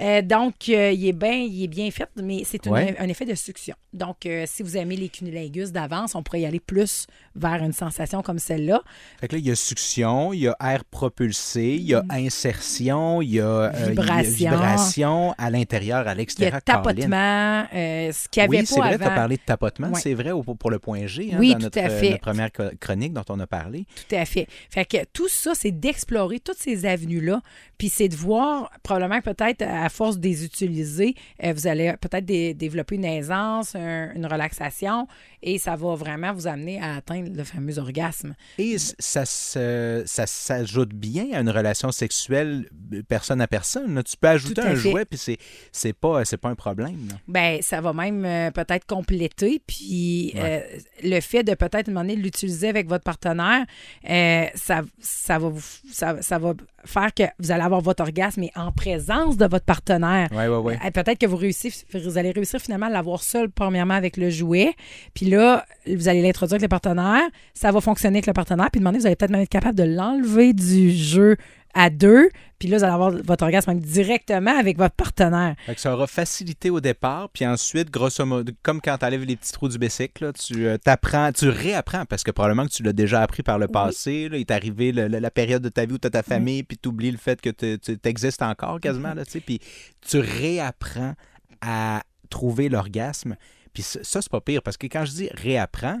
Euh, 0.00 0.22
donc, 0.22 0.54
euh, 0.70 0.92
il, 0.92 1.06
est 1.08 1.12
bien, 1.12 1.32
il 1.34 1.64
est 1.64 1.68
bien 1.68 1.90
fait, 1.90 2.08
mais 2.16 2.42
c'est 2.46 2.66
Ouais. 2.68 2.96
un 2.98 3.08
effet 3.08 3.26
de 3.26 3.34
succion. 3.34 3.74
Donc, 3.92 4.24
euh, 4.24 4.44
si 4.46 4.62
vous 4.62 4.78
aimez 4.78 4.96
les 4.96 5.10
cunnilingus 5.10 5.72
d'avance, 5.72 6.14
on 6.14 6.22
pourrait 6.22 6.40
y 6.40 6.46
aller 6.46 6.60
plus 6.60 7.06
vers 7.36 7.62
une 7.62 7.72
sensation 7.72 8.22
comme 8.22 8.38
celle-là. 8.38 8.82
Fait 9.20 9.28
que 9.28 9.36
là, 9.36 9.38
il 9.38 9.46
y 9.46 9.50
a 9.50 9.54
succion, 9.54 10.32
il 10.32 10.40
y 10.40 10.48
a 10.48 10.56
air 10.62 10.84
propulsé, 10.84 11.74
il 11.76 11.82
y 11.86 11.94
a 11.94 12.02
insertion, 12.10 13.22
il 13.22 13.30
y 13.30 13.40
a, 13.40 13.44
euh, 13.46 13.70
il 13.74 13.80
y 13.80 14.46
a 14.46 14.50
Mm. 14.50 14.54
Vibration. 14.56 15.34
à 15.38 15.50
l'intérieur, 15.50 16.06
à 16.08 16.12
Il 16.12 16.14
y 16.14 16.18
l'extérieur. 16.18 16.56
a 16.56 16.60
tapotement, 16.60 17.66
euh, 17.72 18.12
ce 18.12 18.28
qu'il 18.28 18.40
n'y 18.42 18.44
avait 18.48 18.56
Oui, 18.58 18.62
pas 18.62 18.66
c'est 18.66 18.80
vrai, 18.80 18.96
tu 18.98 19.02
as 19.02 19.06
avant. 19.06 19.14
parlé 19.14 19.36
de 19.36 19.42
tapotement. 19.42 19.88
Ouais. 19.88 20.00
C'est 20.00 20.14
vrai 20.14 20.30
pour 20.58 20.70
le 20.70 20.78
point 20.78 21.06
G, 21.06 21.30
hein, 21.32 21.36
Oui, 21.38 21.52
dans 21.52 21.58
tout 21.58 21.64
notre, 21.64 21.78
à 21.78 21.82
euh, 21.84 22.00
fait. 22.00 22.10
notre 22.10 22.20
première 22.22 22.50
chronique 22.80 23.12
dont 23.12 23.24
on 23.28 23.38
a 23.40 23.46
parlé. 23.46 23.86
Tout 24.08 24.14
à 24.16 24.24
fait. 24.24 24.46
Fait 24.70 24.84
que 24.84 24.98
tout 25.12 25.28
ça, 25.28 25.52
c'est 25.54 25.70
d'explorer 25.72 26.40
toutes 26.40 26.58
ces 26.58 26.84
avenues-là, 26.86 27.40
puis 27.78 27.88
c'est 27.88 28.08
de 28.08 28.16
voir, 28.16 28.70
probablement 28.82 29.20
peut-être 29.20 29.62
à 29.62 29.88
force 29.88 30.18
de 30.18 30.26
les 30.28 30.44
utiliser, 30.44 31.14
vous 31.42 31.66
allez 31.66 31.94
peut-être 32.00 32.24
dé- 32.24 32.54
développer 32.54 32.96
une 32.96 33.04
aisance, 33.04 33.74
un- 33.74 34.12
une 34.14 34.26
relaxation, 34.26 35.06
et 35.42 35.58
ça 35.58 35.76
va 35.76 35.94
vraiment 35.94 36.32
vous 36.32 36.46
amener 36.46 36.80
à 36.80 36.96
atteindre 36.96 37.19
le 37.22 37.44
fameux 37.44 37.78
orgasme. 37.78 38.34
Et 38.58 38.76
ça, 38.78 39.24
ça 39.24 40.26
s'ajoute 40.26 40.94
bien 40.94 41.26
à 41.32 41.40
une 41.40 41.50
relation 41.50 41.92
sexuelle 41.92 42.68
personne 43.08 43.40
à 43.40 43.46
personne. 43.46 44.02
Tu 44.04 44.16
peux 44.16 44.28
ajouter 44.28 44.60
un 44.62 44.74
fait. 44.74 44.90
jouet, 44.90 45.04
puis 45.04 45.18
c'est, 45.18 45.38
c'est, 45.72 45.92
pas, 45.92 46.24
c'est 46.24 46.36
pas 46.36 46.48
un 46.48 46.54
problème. 46.54 47.08
Ben, 47.28 47.60
ça 47.62 47.80
va 47.80 47.92
même 47.92 48.24
euh, 48.24 48.50
peut-être 48.50 48.86
compléter. 48.86 49.62
Puis 49.66 50.32
euh, 50.36 50.60
le 51.02 51.20
fait 51.20 51.42
de 51.42 51.54
peut-être 51.54 51.86
demander 51.86 52.16
de 52.16 52.20
l'utiliser 52.20 52.68
avec 52.68 52.88
votre 52.88 53.04
partenaire, 53.04 53.64
euh, 54.08 54.46
ça, 54.54 54.82
ça, 55.00 55.38
va 55.38 55.48
vous, 55.48 55.62
ça, 55.90 56.22
ça 56.22 56.38
va 56.38 56.54
faire 56.84 57.12
que 57.14 57.24
vous 57.38 57.50
allez 57.50 57.62
avoir 57.62 57.80
votre 57.80 58.02
orgasme, 58.02 58.40
mais 58.40 58.50
en 58.54 58.72
présence 58.72 59.36
de 59.36 59.46
votre 59.46 59.64
partenaire. 59.64 60.28
Oui, 60.32 60.44
oui, 60.46 60.56
oui. 60.64 60.74
Euh, 60.84 60.90
Peut-être 60.90 61.18
que 61.18 61.26
vous, 61.26 61.36
réussissez, 61.36 61.84
vous 61.94 62.18
allez 62.18 62.30
réussir 62.30 62.60
finalement 62.60 62.86
à 62.86 62.90
l'avoir 62.90 63.22
seul, 63.22 63.50
premièrement, 63.50 63.94
avec 63.94 64.16
le 64.16 64.30
jouet. 64.30 64.74
Puis 65.14 65.26
là, 65.26 65.64
vous 65.86 66.08
allez 66.08 66.22
l'introduire 66.22 66.54
avec 66.54 66.62
le 66.62 66.68
partenaire. 66.68 67.09
Ça 67.54 67.72
va 67.72 67.80
fonctionner 67.80 68.18
avec 68.18 68.26
le 68.26 68.32
partenaire. 68.32 68.70
Puis 68.70 68.80
demander, 68.80 68.98
vous 68.98 69.06
allez 69.06 69.16
peut-être 69.16 69.30
même 69.32 69.42
être 69.42 69.48
capable 69.48 69.76
de 69.76 69.84
l'enlever 69.84 70.52
du 70.52 70.90
jeu 70.90 71.36
à 71.72 71.88
deux. 71.88 72.30
Puis 72.58 72.68
là, 72.68 72.78
vous 72.78 72.84
allez 72.84 72.92
avoir 72.92 73.10
votre 73.12 73.44
orgasme 73.44 73.74
directement 73.74 74.58
avec 74.58 74.76
votre 74.76 74.94
partenaire. 74.96 75.54
Fait 75.66 75.74
que 75.76 75.80
ça 75.80 75.94
aura 75.94 76.08
facilité 76.08 76.68
au 76.68 76.80
départ, 76.80 77.28
puis 77.30 77.46
ensuite, 77.46 77.90
grosso 77.90 78.26
modo, 78.26 78.52
comme 78.62 78.80
quand 78.80 78.98
tu 78.98 79.04
enlèves 79.04 79.22
les 79.22 79.36
petits 79.36 79.52
trous 79.52 79.68
du 79.68 79.78
bicycle, 79.78 80.24
là, 80.24 80.32
tu 80.32 80.66
euh, 80.66 80.76
t'apprends, 80.78 81.30
tu 81.32 81.48
réapprends, 81.48 82.06
parce 82.06 82.24
que 82.24 82.32
probablement 82.32 82.66
que 82.66 82.72
tu 82.72 82.82
l'as 82.82 82.92
déjà 82.92 83.22
appris 83.22 83.44
par 83.44 83.58
le 83.58 83.68
passé. 83.68 84.28
là, 84.28 84.36
il 84.36 84.40
est 84.40 84.50
arrivé 84.50 84.90
le- 84.90 85.06
la 85.06 85.30
période 85.30 85.62
de 85.62 85.68
ta 85.68 85.84
vie 85.86 85.94
où 85.94 85.98
tu 85.98 86.08
as 86.08 86.10
ta 86.10 86.22
famille, 86.24 86.64
puis 86.64 86.76
tu 86.76 86.88
oublies 86.88 87.12
le 87.12 87.18
fait 87.18 87.40
que 87.40 87.50
tu 87.50 87.78
existes 88.04 88.42
encore 88.42 88.80
quasiment, 88.80 89.14
là, 89.14 89.24
tu 89.24 89.30
sais, 89.30 89.40
puis 89.40 89.60
tu 90.00 90.18
réapprends 90.18 91.14
à 91.60 92.02
trouver 92.30 92.68
l'orgasme. 92.68 93.36
Puis 93.72 93.84
ça, 93.84 94.00
ça, 94.02 94.20
c'est 94.22 94.30
pas 94.30 94.40
pire, 94.40 94.62
parce 94.62 94.76
que 94.76 94.86
quand 94.88 95.04
je 95.04 95.12
dis 95.12 95.28
réapprends, 95.34 96.00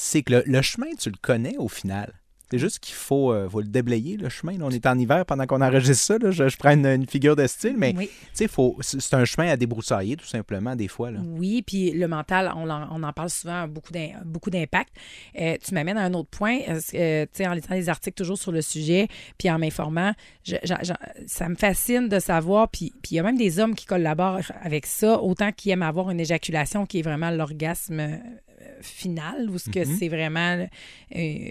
c'est 0.00 0.22
que 0.22 0.32
le, 0.34 0.42
le 0.46 0.62
chemin, 0.62 0.88
tu 0.98 1.10
le 1.10 1.16
connais 1.20 1.56
au 1.58 1.68
final. 1.68 2.12
C'est 2.50 2.58
juste 2.58 2.78
qu'il 2.78 2.94
faut, 2.94 3.30
euh, 3.30 3.46
faut 3.50 3.60
le 3.60 3.66
déblayer, 3.66 4.16
le 4.16 4.30
chemin. 4.30 4.52
Là, 4.56 4.64
on 4.64 4.70
est 4.70 4.86
en 4.86 4.98
hiver 4.98 5.26
pendant 5.26 5.44
qu'on 5.44 5.60
enregistre 5.60 6.02
ça. 6.02 6.16
là. 6.16 6.30
Je, 6.30 6.48
je 6.48 6.56
prends 6.56 6.70
une, 6.72 6.86
une 6.86 7.06
figure 7.06 7.36
de 7.36 7.46
style, 7.46 7.74
mais 7.76 7.92
Oui. 7.94 8.08
c'est 8.32 8.48
un 9.14 9.24
chemin 9.26 9.48
à 9.50 9.56
débroussailler, 9.58 10.16
tout 10.16 10.24
simplement, 10.24 10.74
des 10.74 10.88
fois. 10.88 11.10
Là. 11.10 11.20
Oui, 11.22 11.60
puis 11.60 11.90
le 11.90 12.08
mental, 12.08 12.50
on 12.56 12.70
en, 12.70 12.88
on 12.90 13.02
en 13.02 13.12
parle 13.12 13.28
souvent, 13.28 13.68
beaucoup 13.68 13.92
d'im- 13.92 14.14
beaucoup 14.24 14.48
d'impact. 14.48 14.88
Euh, 15.38 15.58
tu 15.62 15.74
m'amènes 15.74 15.98
à 15.98 16.04
un 16.04 16.14
autre 16.14 16.30
point, 16.30 16.60
euh, 16.94 17.26
en 17.40 17.52
lisant 17.52 17.68
des 17.74 17.88
articles 17.90 18.16
toujours 18.16 18.38
sur 18.38 18.50
le 18.50 18.62
sujet, 18.62 19.08
puis 19.36 19.50
en 19.50 19.58
m'informant, 19.58 20.14
ça 21.26 21.48
me 21.50 21.54
fascine 21.54 22.08
de 22.08 22.18
savoir, 22.18 22.70
puis 22.70 22.94
puis 23.02 23.12
il 23.12 23.16
y 23.16 23.20
a 23.20 23.24
même 23.24 23.36
des 23.36 23.58
hommes 23.58 23.74
qui 23.74 23.84
collaborent 23.84 24.40
avec 24.62 24.86
ça, 24.86 25.20
autant 25.20 25.52
qui 25.52 25.68
aiment 25.68 25.82
avoir 25.82 26.08
une 26.10 26.20
éjaculation 26.20 26.86
qui 26.86 27.00
est 27.00 27.02
vraiment 27.02 27.30
l'orgasme 27.30 28.18
euh, 28.60 28.64
final, 28.82 29.48
ou 29.50 29.58
ce 29.58 29.70
que 29.70 29.80
Mhm. 29.80 29.96
c'est 29.98 30.08
vraiment 30.08 30.66
euh, 31.16 31.50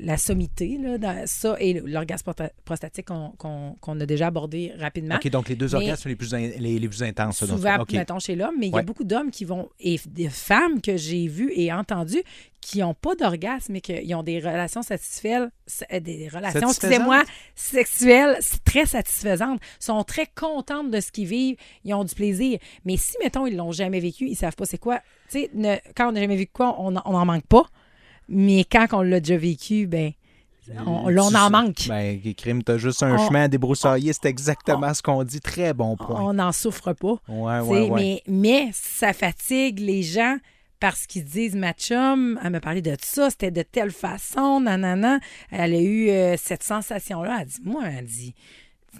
la 0.00 0.16
sommité, 0.16 0.78
là, 0.78 0.98
dans 0.98 1.26
ça, 1.26 1.56
et 1.60 1.74
l'orgasme 1.80 2.32
prostatique 2.64 3.06
qu'on 3.06 4.00
a 4.00 4.06
déjà 4.06 4.28
abordé 4.28 4.72
rapidement. 4.78 5.16
OK, 5.16 5.28
donc 5.30 5.48
les 5.48 5.56
deux 5.56 5.66
Mais- 5.68 5.74
orgasmes 5.74 6.08
les 6.08 6.16
plus, 6.16 6.34
in- 6.34 6.50
les, 6.58 6.78
les 6.78 6.88
plus 6.88 7.02
intenses. 7.02 7.40
donc, 7.42 7.58
Souvent, 7.58 7.84
mettons, 7.92 8.18
chez 8.18 8.36
l'homme, 8.36 8.54
mais 8.58 8.68
il 8.68 8.74
y 8.74 8.78
a 8.78 8.82
beaucoup 8.82 9.04
d'hommes 9.04 9.30
qui 9.30 9.44
vont, 9.44 9.68
et 9.80 9.98
des 10.08 10.28
femmes 10.28 10.80
que 10.80 10.96
j'ai 10.96 11.26
vues 11.28 11.52
et 11.54 11.72
entendues, 11.72 12.22
qui 12.60 12.80
n'ont 12.80 12.94
pas 12.94 13.14
d'orgasme, 13.14 13.72
mais 13.72 13.80
qui 13.80 14.14
ont 14.14 14.22
des 14.22 14.40
relations 14.40 14.82
satisfaites, 14.82 15.48
des 15.92 16.28
relations, 16.28 16.60
Satisfaisantes? 16.60 16.74
excusez-moi, 16.74 17.22
sexuelles 17.54 18.36
c'est 18.40 18.62
très 18.64 18.84
satisfaisantes, 18.86 19.60
sont 19.78 20.02
très 20.04 20.26
contentes 20.26 20.90
de 20.90 21.00
ce 21.00 21.10
qu'ils 21.12 21.26
vivent, 21.28 21.56
ils 21.84 21.94
ont 21.94 22.04
du 22.04 22.14
plaisir. 22.14 22.58
Mais 22.84 22.96
si, 22.96 23.14
mettons, 23.22 23.46
ils 23.46 23.56
l'ont 23.56 23.72
jamais 23.72 24.00
vécu, 24.00 24.26
ils 24.28 24.36
savent 24.36 24.56
pas 24.56 24.64
c'est 24.66 24.78
quoi. 24.78 24.98
Tu 25.30 25.40
sais, 25.40 25.50
ne- 25.54 25.76
quand 25.96 26.08
on 26.08 26.12
n'a 26.12 26.20
jamais 26.20 26.36
vécu 26.36 26.50
quoi, 26.52 26.76
on 26.80 26.90
n'en 26.90 27.24
manque 27.24 27.46
pas. 27.46 27.64
Mais 28.28 28.64
quand 28.64 28.86
on 28.92 29.00
l'a 29.02 29.20
déjà 29.20 29.38
vécu, 29.38 29.86
ben, 29.86 30.12
on, 30.86 31.08
là, 31.08 31.24
on 31.24 31.30
Tu- 31.30 31.36
en 31.36 31.50
manque. 31.50 31.88
Ben, 31.88 32.20
crime, 32.36 32.62
t'as 32.62 32.76
juste 32.76 33.02
un 33.02 33.14
On- 33.18 33.26
chemin 33.26 33.44
à 33.44 33.48
débroussailler, 33.48 34.12
c'est 34.12 34.26
exactement 34.26 34.92
ce 34.92 35.00
qu'on 35.00 35.24
dit. 35.24 35.40
Très 35.40 35.72
bon 35.72 35.96
point. 35.96 36.20
on 36.22 36.34
n'en 36.34 36.52
souffre 36.52 36.92
pas. 36.92 37.14
Ouais, 37.28 37.60
Tu 37.62 37.66
ouais, 37.68 37.84
sais, 37.84 37.90
ouais. 37.90 38.00
Mais, 38.00 38.22
mais 38.26 38.70
ça 38.74 39.12
fatigue 39.14 39.78
les 39.78 40.02
gens 40.02 40.36
parce 40.80 41.06
qu'ils 41.06 41.24
disent 41.24 41.56
ma 41.56 41.72
chum, 41.72 42.38
elle 42.42 42.50
me 42.50 42.60
parlait 42.60 42.82
de 42.82 42.96
ça, 43.02 43.30
c'était 43.30 43.50
de 43.50 43.62
telle 43.62 43.90
façon, 43.90 44.60
nanana. 44.60 45.18
Elle 45.50 45.74
a 45.74 45.80
eu 45.80 46.08
euh, 46.10 46.36
cette 46.36 46.62
sensation-là. 46.62 47.38
Elle 47.40 47.46
dit, 47.48 47.60
moi, 47.64 47.84
elle 47.88 48.06
dit, 48.06 48.34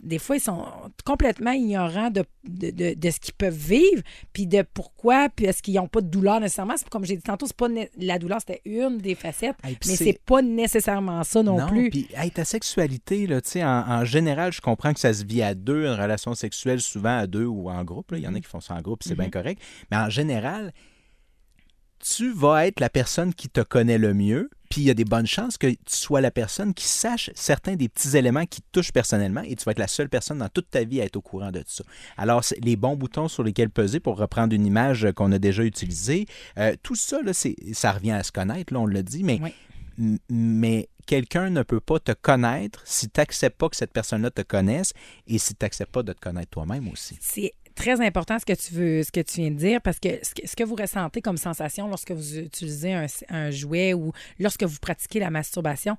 des 0.02 0.18
fois, 0.18 0.36
ils 0.36 0.40
sont 0.40 0.64
complètement 1.04 1.50
ignorants 1.52 2.10
de, 2.10 2.22
de, 2.46 2.70
de- 2.70 2.94
de 2.94 3.10
ce 3.10 3.18
qu'ils 3.18 3.34
peuvent 3.34 3.56
vivre, 3.56 4.02
puis 4.32 4.46
de 4.46 4.62
pourquoi, 4.74 5.28
puis 5.34 5.46
est-ce 5.46 5.62
qu'ils 5.62 5.74
n'ont 5.74 5.88
pas 5.88 6.02
de 6.02 6.06
douleur 6.08 6.40
nécessairement. 6.40 6.74
Comme 6.90 7.04
j'ai 7.06 7.16
dit 7.16 7.22
tantôt, 7.22 7.46
c'est 7.46 7.56
pas 7.56 7.68
la 7.98 8.18
douleur, 8.18 8.38
c'était 8.38 8.60
une 8.66 8.98
des 8.98 9.14
facettes, 9.14 9.56
Hey, 9.64 9.76
mais 9.86 9.96
c'est- 9.96 10.20
pas 10.24 10.42
nécessairement 10.42 11.24
ça 11.24 11.42
non, 11.42 11.66
plus. 11.66 11.88
Puis, 11.90 12.06
hey, 12.14 12.30
ta 12.30 12.44
sexualité, 12.44 13.26
là, 13.26 13.40
tu 13.40 13.50
sais, 13.52 13.64
en, 13.64 13.68
en 13.88 14.04
général, 14.04 14.52
je 14.52 14.60
comprends 14.60 14.92
que 14.92 15.00
ça 15.00 15.12
se 15.14 15.24
vit 15.24 15.42
à 15.42 15.54
deux, 15.54 15.86
une 15.86 16.00
relation 16.00 16.34
sexuelle, 16.34 16.80
souvent 16.80 17.18
à 17.18 17.26
deux 17.26 17.46
ou 17.46 17.70
en 17.70 17.82
groupe. 17.82 18.12
Il 18.12 18.20
y 18.20 18.28
en 18.28 18.34
a 18.34 18.40
qui 18.40 18.46
font 18.48 18.60
ça 18.60 18.74
en 18.74 18.82
groupe, 18.82 19.02
c'est 19.02 19.16
bien 19.16 19.30
correct. 19.30 19.60
Mais 19.90 19.96
en 19.96 20.10
général, 20.10 20.72
tu 21.98 22.32
vas 22.32 22.66
être 22.66 22.80
la 22.80 22.90
personne 22.90 23.34
qui 23.34 23.48
te 23.48 23.60
connaît 23.60 23.98
le 23.98 24.14
mieux, 24.14 24.50
Puis 24.70 24.82
il 24.82 24.84
y 24.84 24.90
a 24.90 24.94
des 24.94 25.04
bonnes 25.04 25.26
chances 25.26 25.56
que 25.56 25.68
tu 25.68 25.78
sois 25.86 26.20
la 26.20 26.30
personne 26.30 26.74
qui 26.74 26.84
sache 26.84 27.30
certains 27.34 27.76
des 27.76 27.88
petits 27.88 28.16
éléments 28.16 28.44
qui 28.44 28.60
te 28.60 28.66
touchent 28.72 28.92
personnellement 28.92 29.40
et 29.40 29.56
tu 29.56 29.64
vas 29.64 29.72
être 29.72 29.78
la 29.78 29.88
seule 29.88 30.10
personne 30.10 30.38
dans 30.38 30.48
toute 30.48 30.70
ta 30.70 30.84
vie 30.84 31.00
à 31.00 31.04
être 31.04 31.16
au 31.16 31.22
courant 31.22 31.50
de 31.50 31.60
tout 31.60 31.68
ça. 31.68 31.84
Alors, 32.16 32.42
les 32.62 32.76
bons 32.76 32.96
boutons 32.96 33.28
sur 33.28 33.42
lesquels 33.42 33.70
peser 33.70 33.98
pour 33.98 34.18
reprendre 34.18 34.54
une 34.54 34.66
image 34.66 35.10
qu'on 35.12 35.32
a 35.32 35.38
déjà 35.38 35.64
utilisée, 35.64 36.26
euh, 36.58 36.74
tout 36.82 36.94
ça, 36.94 37.22
là, 37.22 37.32
ça 37.32 37.92
revient 37.92 38.12
à 38.12 38.22
se 38.22 38.32
connaître, 38.32 38.74
là, 38.74 38.80
on 38.80 38.86
l'a 38.86 39.02
dit, 39.02 39.24
mais, 39.24 39.40
mais 40.28 40.88
quelqu'un 41.06 41.48
ne 41.48 41.62
peut 41.62 41.80
pas 41.80 41.98
te 41.98 42.12
connaître 42.12 42.82
si 42.84 43.08
tu 43.08 43.18
n'acceptes 43.18 43.56
pas 43.56 43.70
que 43.70 43.76
cette 43.76 43.92
personne-là 43.92 44.30
te 44.30 44.42
connaisse 44.42 44.92
et 45.26 45.38
si 45.38 45.54
tu 45.54 45.64
n'acceptes 45.64 45.92
pas 45.92 46.02
de 46.02 46.12
te 46.12 46.20
connaître 46.20 46.50
toi-même 46.50 46.88
aussi. 46.88 47.16
Très 47.78 48.04
important 48.04 48.40
ce 48.40 48.44
que 48.44 48.54
tu 48.54 48.74
veux, 48.74 49.04
ce 49.04 49.12
que 49.12 49.20
tu 49.20 49.40
viens 49.40 49.52
de 49.52 49.56
dire, 49.56 49.80
parce 49.80 50.00
que 50.00 50.08
ce 50.22 50.56
que, 50.56 50.64
vous 50.64 50.74
ressentez 50.74 51.22
comme 51.22 51.36
sensation 51.36 51.86
lorsque 51.86 52.10
vous 52.10 52.38
utilisez 52.38 52.92
un, 53.28 53.50
jouet 53.52 53.94
ou 53.94 54.10
lorsque 54.40 54.64
vous 54.64 54.78
pratiquez 54.80 55.20
la 55.20 55.30
masturbation, 55.30 55.96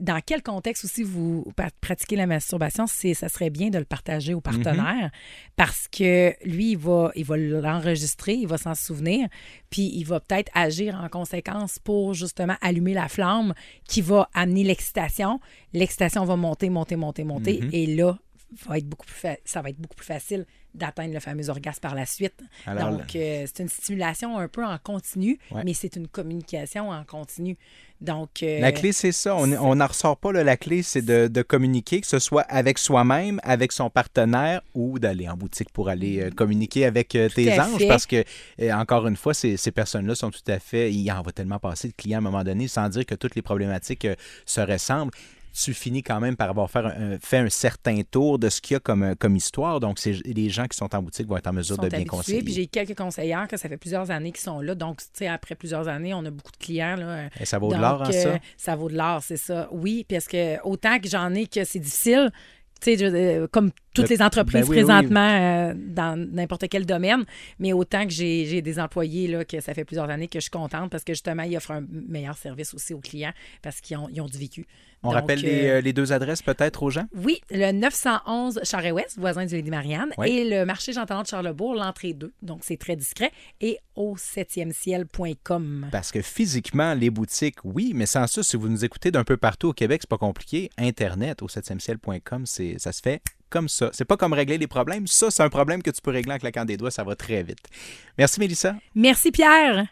dans 0.00 0.20
quel 0.24 0.42
contexte 0.42 0.84
aussi 0.84 1.02
vous 1.02 1.50
pratiquez 1.80 2.16
la 2.16 2.26
masturbation, 2.26 2.86
c'est 2.86 3.14
ça 3.14 3.30
serait 3.30 3.48
bien 3.48 3.70
de 3.70 3.78
le 3.78 3.86
partager 3.86 4.34
au 4.34 4.42
partenaire 4.42 5.10
parce 5.56 5.88
que 5.88 6.34
lui, 6.44 6.72
il 6.72 6.78
va, 6.78 7.10
il 7.16 7.24
va 7.24 7.38
l'enregistrer, 7.38 8.34
il 8.34 8.46
va 8.46 8.58
s'en 8.58 8.74
souvenir, 8.74 9.28
puis 9.70 9.90
il 9.94 10.04
va 10.04 10.20
peut-être 10.20 10.52
agir 10.54 11.00
en 11.02 11.08
conséquence 11.08 11.78
pour 11.78 12.12
justement 12.12 12.56
allumer 12.60 12.92
la 12.92 13.08
flamme 13.08 13.54
qui 13.88 14.02
va 14.02 14.28
amener 14.34 14.62
l'excitation. 14.62 15.40
L'excitation 15.72 16.26
va 16.26 16.36
monter, 16.36 16.68
monter, 16.68 16.96
monter, 16.96 17.24
monter, 17.24 17.60
et 17.72 17.86
là, 17.86 18.18
va 18.66 18.78
être 18.78 18.86
beaucoup 18.86 19.06
plus 19.06 19.18
ça 19.44 19.62
va 19.62 19.70
être 19.70 19.78
beaucoup 19.78 19.96
plus 19.96 20.06
facile 20.06 20.46
d'atteindre 20.78 21.12
le 21.14 21.20
fameux 21.20 21.50
orgasme 21.50 21.80
par 21.80 21.94
la 21.94 22.06
suite. 22.06 22.40
Donc, 22.66 23.14
euh, 23.14 23.44
c'est 23.46 23.62
une 23.62 23.68
stimulation 23.68 24.38
un 24.38 24.48
peu 24.48 24.64
en 24.64 24.78
continu, 24.78 25.38
mais 25.64 25.74
c'est 25.74 25.96
une 25.96 26.08
communication 26.08 26.90
en 26.90 27.04
continu. 27.04 27.56
Donc, 28.00 28.44
euh, 28.44 28.60
la 28.60 28.70
clé, 28.70 28.92
c'est 28.92 29.10
ça. 29.10 29.34
On 29.34 29.74
n'en 29.74 29.86
ressort 29.86 30.16
pas. 30.16 30.32
la 30.32 30.56
clé, 30.56 30.82
c'est 30.82 31.02
de, 31.02 31.42
communiquer, 31.42 32.00
que 32.00 32.06
ce 32.06 32.20
soit 32.20 32.42
avec 32.42 32.78
soi-même, 32.78 33.40
avec 33.42 33.72
son 33.72 33.90
partenaire 33.90 34.62
ou 34.74 35.00
d'aller 35.00 35.28
en 35.28 35.36
boutique 35.36 35.70
pour 35.72 35.88
aller 35.88 36.20
euh, 36.20 36.30
communiquer 36.30 36.84
avec 36.84 37.08
tes 37.08 37.60
anges. 37.60 37.88
Parce 37.88 38.06
que, 38.06 38.24
encore 38.72 39.06
une 39.08 39.16
fois, 39.16 39.34
ces, 39.34 39.56
ces 39.56 39.72
personnes-là 39.72 40.14
sont 40.14 40.30
tout 40.30 40.40
à 40.46 40.60
fait. 40.60 40.92
Il 40.92 41.10
en 41.10 41.22
va 41.22 41.32
tellement 41.32 41.58
passer 41.58 41.88
de 41.88 41.94
clients 41.94 42.18
à 42.18 42.20
un 42.20 42.22
moment 42.22 42.44
donné 42.44 42.68
sans 42.68 42.88
dire 42.88 43.04
que 43.04 43.16
toutes 43.16 43.34
les 43.34 43.42
problématiques 43.42 44.06
se 44.46 44.60
ressemblent 44.60 45.12
tu 45.64 45.74
finis 45.74 46.02
quand 46.02 46.20
même 46.20 46.36
par 46.36 46.50
avoir 46.50 46.70
fait 46.70 47.36
un, 47.36 47.48
certain 47.48 48.02
tour 48.08 48.38
de 48.38 48.48
ce 48.48 48.60
qu'il 48.60 48.74
y 48.74 48.76
a 48.76 48.80
comme, 48.80 49.02
euh, 49.02 49.14
comme 49.18 49.36
histoire. 49.36 49.80
Donc, 49.80 49.98
les 50.04 50.50
gens 50.50 50.66
qui 50.66 50.76
sont 50.76 50.94
en 50.94 51.02
boutique 51.02 51.26
vont 51.26 51.36
être 51.36 51.48
en 51.48 51.52
mesure 51.52 51.78
de 51.78 51.88
bien 51.88 52.04
conseiller. 52.04 52.42
Puis 52.42 52.52
j'ai 52.52 52.66
quelques 52.66 52.96
conseillères 52.96 53.48
que 53.48 53.56
ça 53.56 53.68
fait 53.68 53.76
plusieurs 53.76 54.10
années 54.10 54.32
qui 54.32 54.40
sont 54.40 54.60
là. 54.60 54.74
Donc, 54.74 54.98
tu 54.98 55.06
sais, 55.14 55.28
après 55.28 55.54
plusieurs 55.54 55.88
années, 55.88 56.14
on 56.14 56.24
a 56.24 56.30
beaucoup 56.30 56.52
de 56.52 56.56
clients. 56.56 56.96
Là. 56.96 57.28
Et 57.40 57.44
ça 57.44 57.58
vaut 57.58 57.72
de 57.72 57.76
l'or, 57.76 58.02
hein, 58.02 58.12
ça? 58.12 58.28
Euh, 58.28 58.38
ça 58.56 58.76
vaut 58.76 58.88
de 58.88 58.96
l'or, 58.96 59.22
c'est 59.22 59.36
ça. 59.36 59.68
Oui, 59.72 60.06
parce 60.08 60.26
que 60.26 60.60
autant 60.62 60.98
que 61.00 61.08
j'en 61.08 61.34
ai 61.34 61.46
que 61.46 61.64
c'est 61.64 61.80
difficile, 61.80 62.30
tu 62.80 62.96
sais, 62.96 63.48
comme 63.50 63.72
toutes 64.00 64.10
les 64.10 64.22
entreprises 64.22 64.68
ben 64.68 64.74
présentement 64.74 65.74
dans 65.74 66.16
n'importe 66.16 66.68
quel 66.68 66.86
domaine, 66.86 67.24
mais 67.58 67.72
autant 67.72 68.04
que 68.04 68.12
j'ai 68.12 68.62
des 68.62 68.78
employés 68.80 69.28
là, 69.28 69.44
que 69.44 69.60
ça 69.60 69.74
fait 69.74 69.84
plusieurs 69.84 70.10
années 70.10 70.28
que 70.28 70.38
je 70.38 70.42
suis 70.42 70.50
contente 70.50 70.90
parce 70.90 71.04
que 71.04 71.12
justement, 71.12 71.42
ils 71.42 71.56
offrent 71.56 71.72
un 71.72 71.84
meilleur 71.90 72.36
service 72.36 72.74
aussi 72.74 72.94
aux 72.94 73.00
clients 73.00 73.32
parce 73.62 73.80
qu'ils 73.80 73.96
ont, 73.96 74.08
ils 74.12 74.20
ont 74.20 74.26
du 74.26 74.38
vécu. 74.38 74.66
On 75.02 75.10
rappelle 75.10 75.44
euh, 75.44 75.48
euh, 75.48 75.80
les, 75.80 75.92
deux 75.92 76.12
adresses 76.12 76.42
peut-être 76.42 76.82
aux 76.82 76.90
gens? 76.90 77.06
Oui, 77.14 77.40
le 77.50 77.70
911 77.70 78.60
Charest-Ouest, 78.64 79.16
voisin 79.18 79.46
du 79.46 79.54
Lady 79.54 79.70
Marianne, 79.70 80.10
et 80.24 80.44
le 80.44 80.64
marché 80.64 80.92
Jean-Talon 80.92 81.22
de 81.22 81.28
Charlebourg, 81.28 81.74
l'entrée 81.74 82.14
2. 82.14 82.32
Donc, 82.42 82.60
c'est 82.62 82.76
très 82.76 82.96
discret. 82.96 83.30
Et 83.60 83.78
au 83.94 84.16
7e 84.16 84.72
ciel.com. 84.72 85.86
Parce 85.92 86.10
que 86.10 86.20
physiquement, 86.20 86.94
les 86.94 87.10
boutiques, 87.10 87.58
oui, 87.64 87.92
mais 87.94 88.06
sans 88.06 88.26
ça, 88.26 88.42
si 88.42 88.56
vous 88.56 88.68
nous 88.68 88.84
écoutez 88.84 89.10
d'un 89.10 89.24
peu 89.24 89.36
partout 89.36 89.68
au 89.68 89.72
Québec, 89.72 90.00
c'est 90.02 90.10
pas 90.10 90.18
compliqué. 90.18 90.70
Internet 90.78 91.42
au 91.42 91.46
7e 91.46 91.78
ciel.com, 91.78 92.46
ça 92.46 92.92
se 92.92 93.00
fait 93.00 93.22
comme 93.50 93.68
ça. 93.68 93.90
C'est 93.92 94.04
pas 94.04 94.16
comme 94.16 94.32
régler 94.32 94.58
les 94.58 94.66
problèmes. 94.66 95.06
Ça, 95.06 95.30
c'est 95.30 95.42
un 95.42 95.48
problème 95.48 95.82
que 95.82 95.90
tu 95.90 96.00
peux 96.00 96.10
régler 96.10 96.34
en 96.34 96.38
claquant 96.38 96.64
des 96.64 96.76
doigts. 96.76 96.90
Ça 96.90 97.04
va 97.04 97.16
très 97.16 97.42
vite. 97.42 97.66
Merci, 98.16 98.40
Mélissa. 98.40 98.76
Merci, 98.94 99.30
Pierre. 99.30 99.86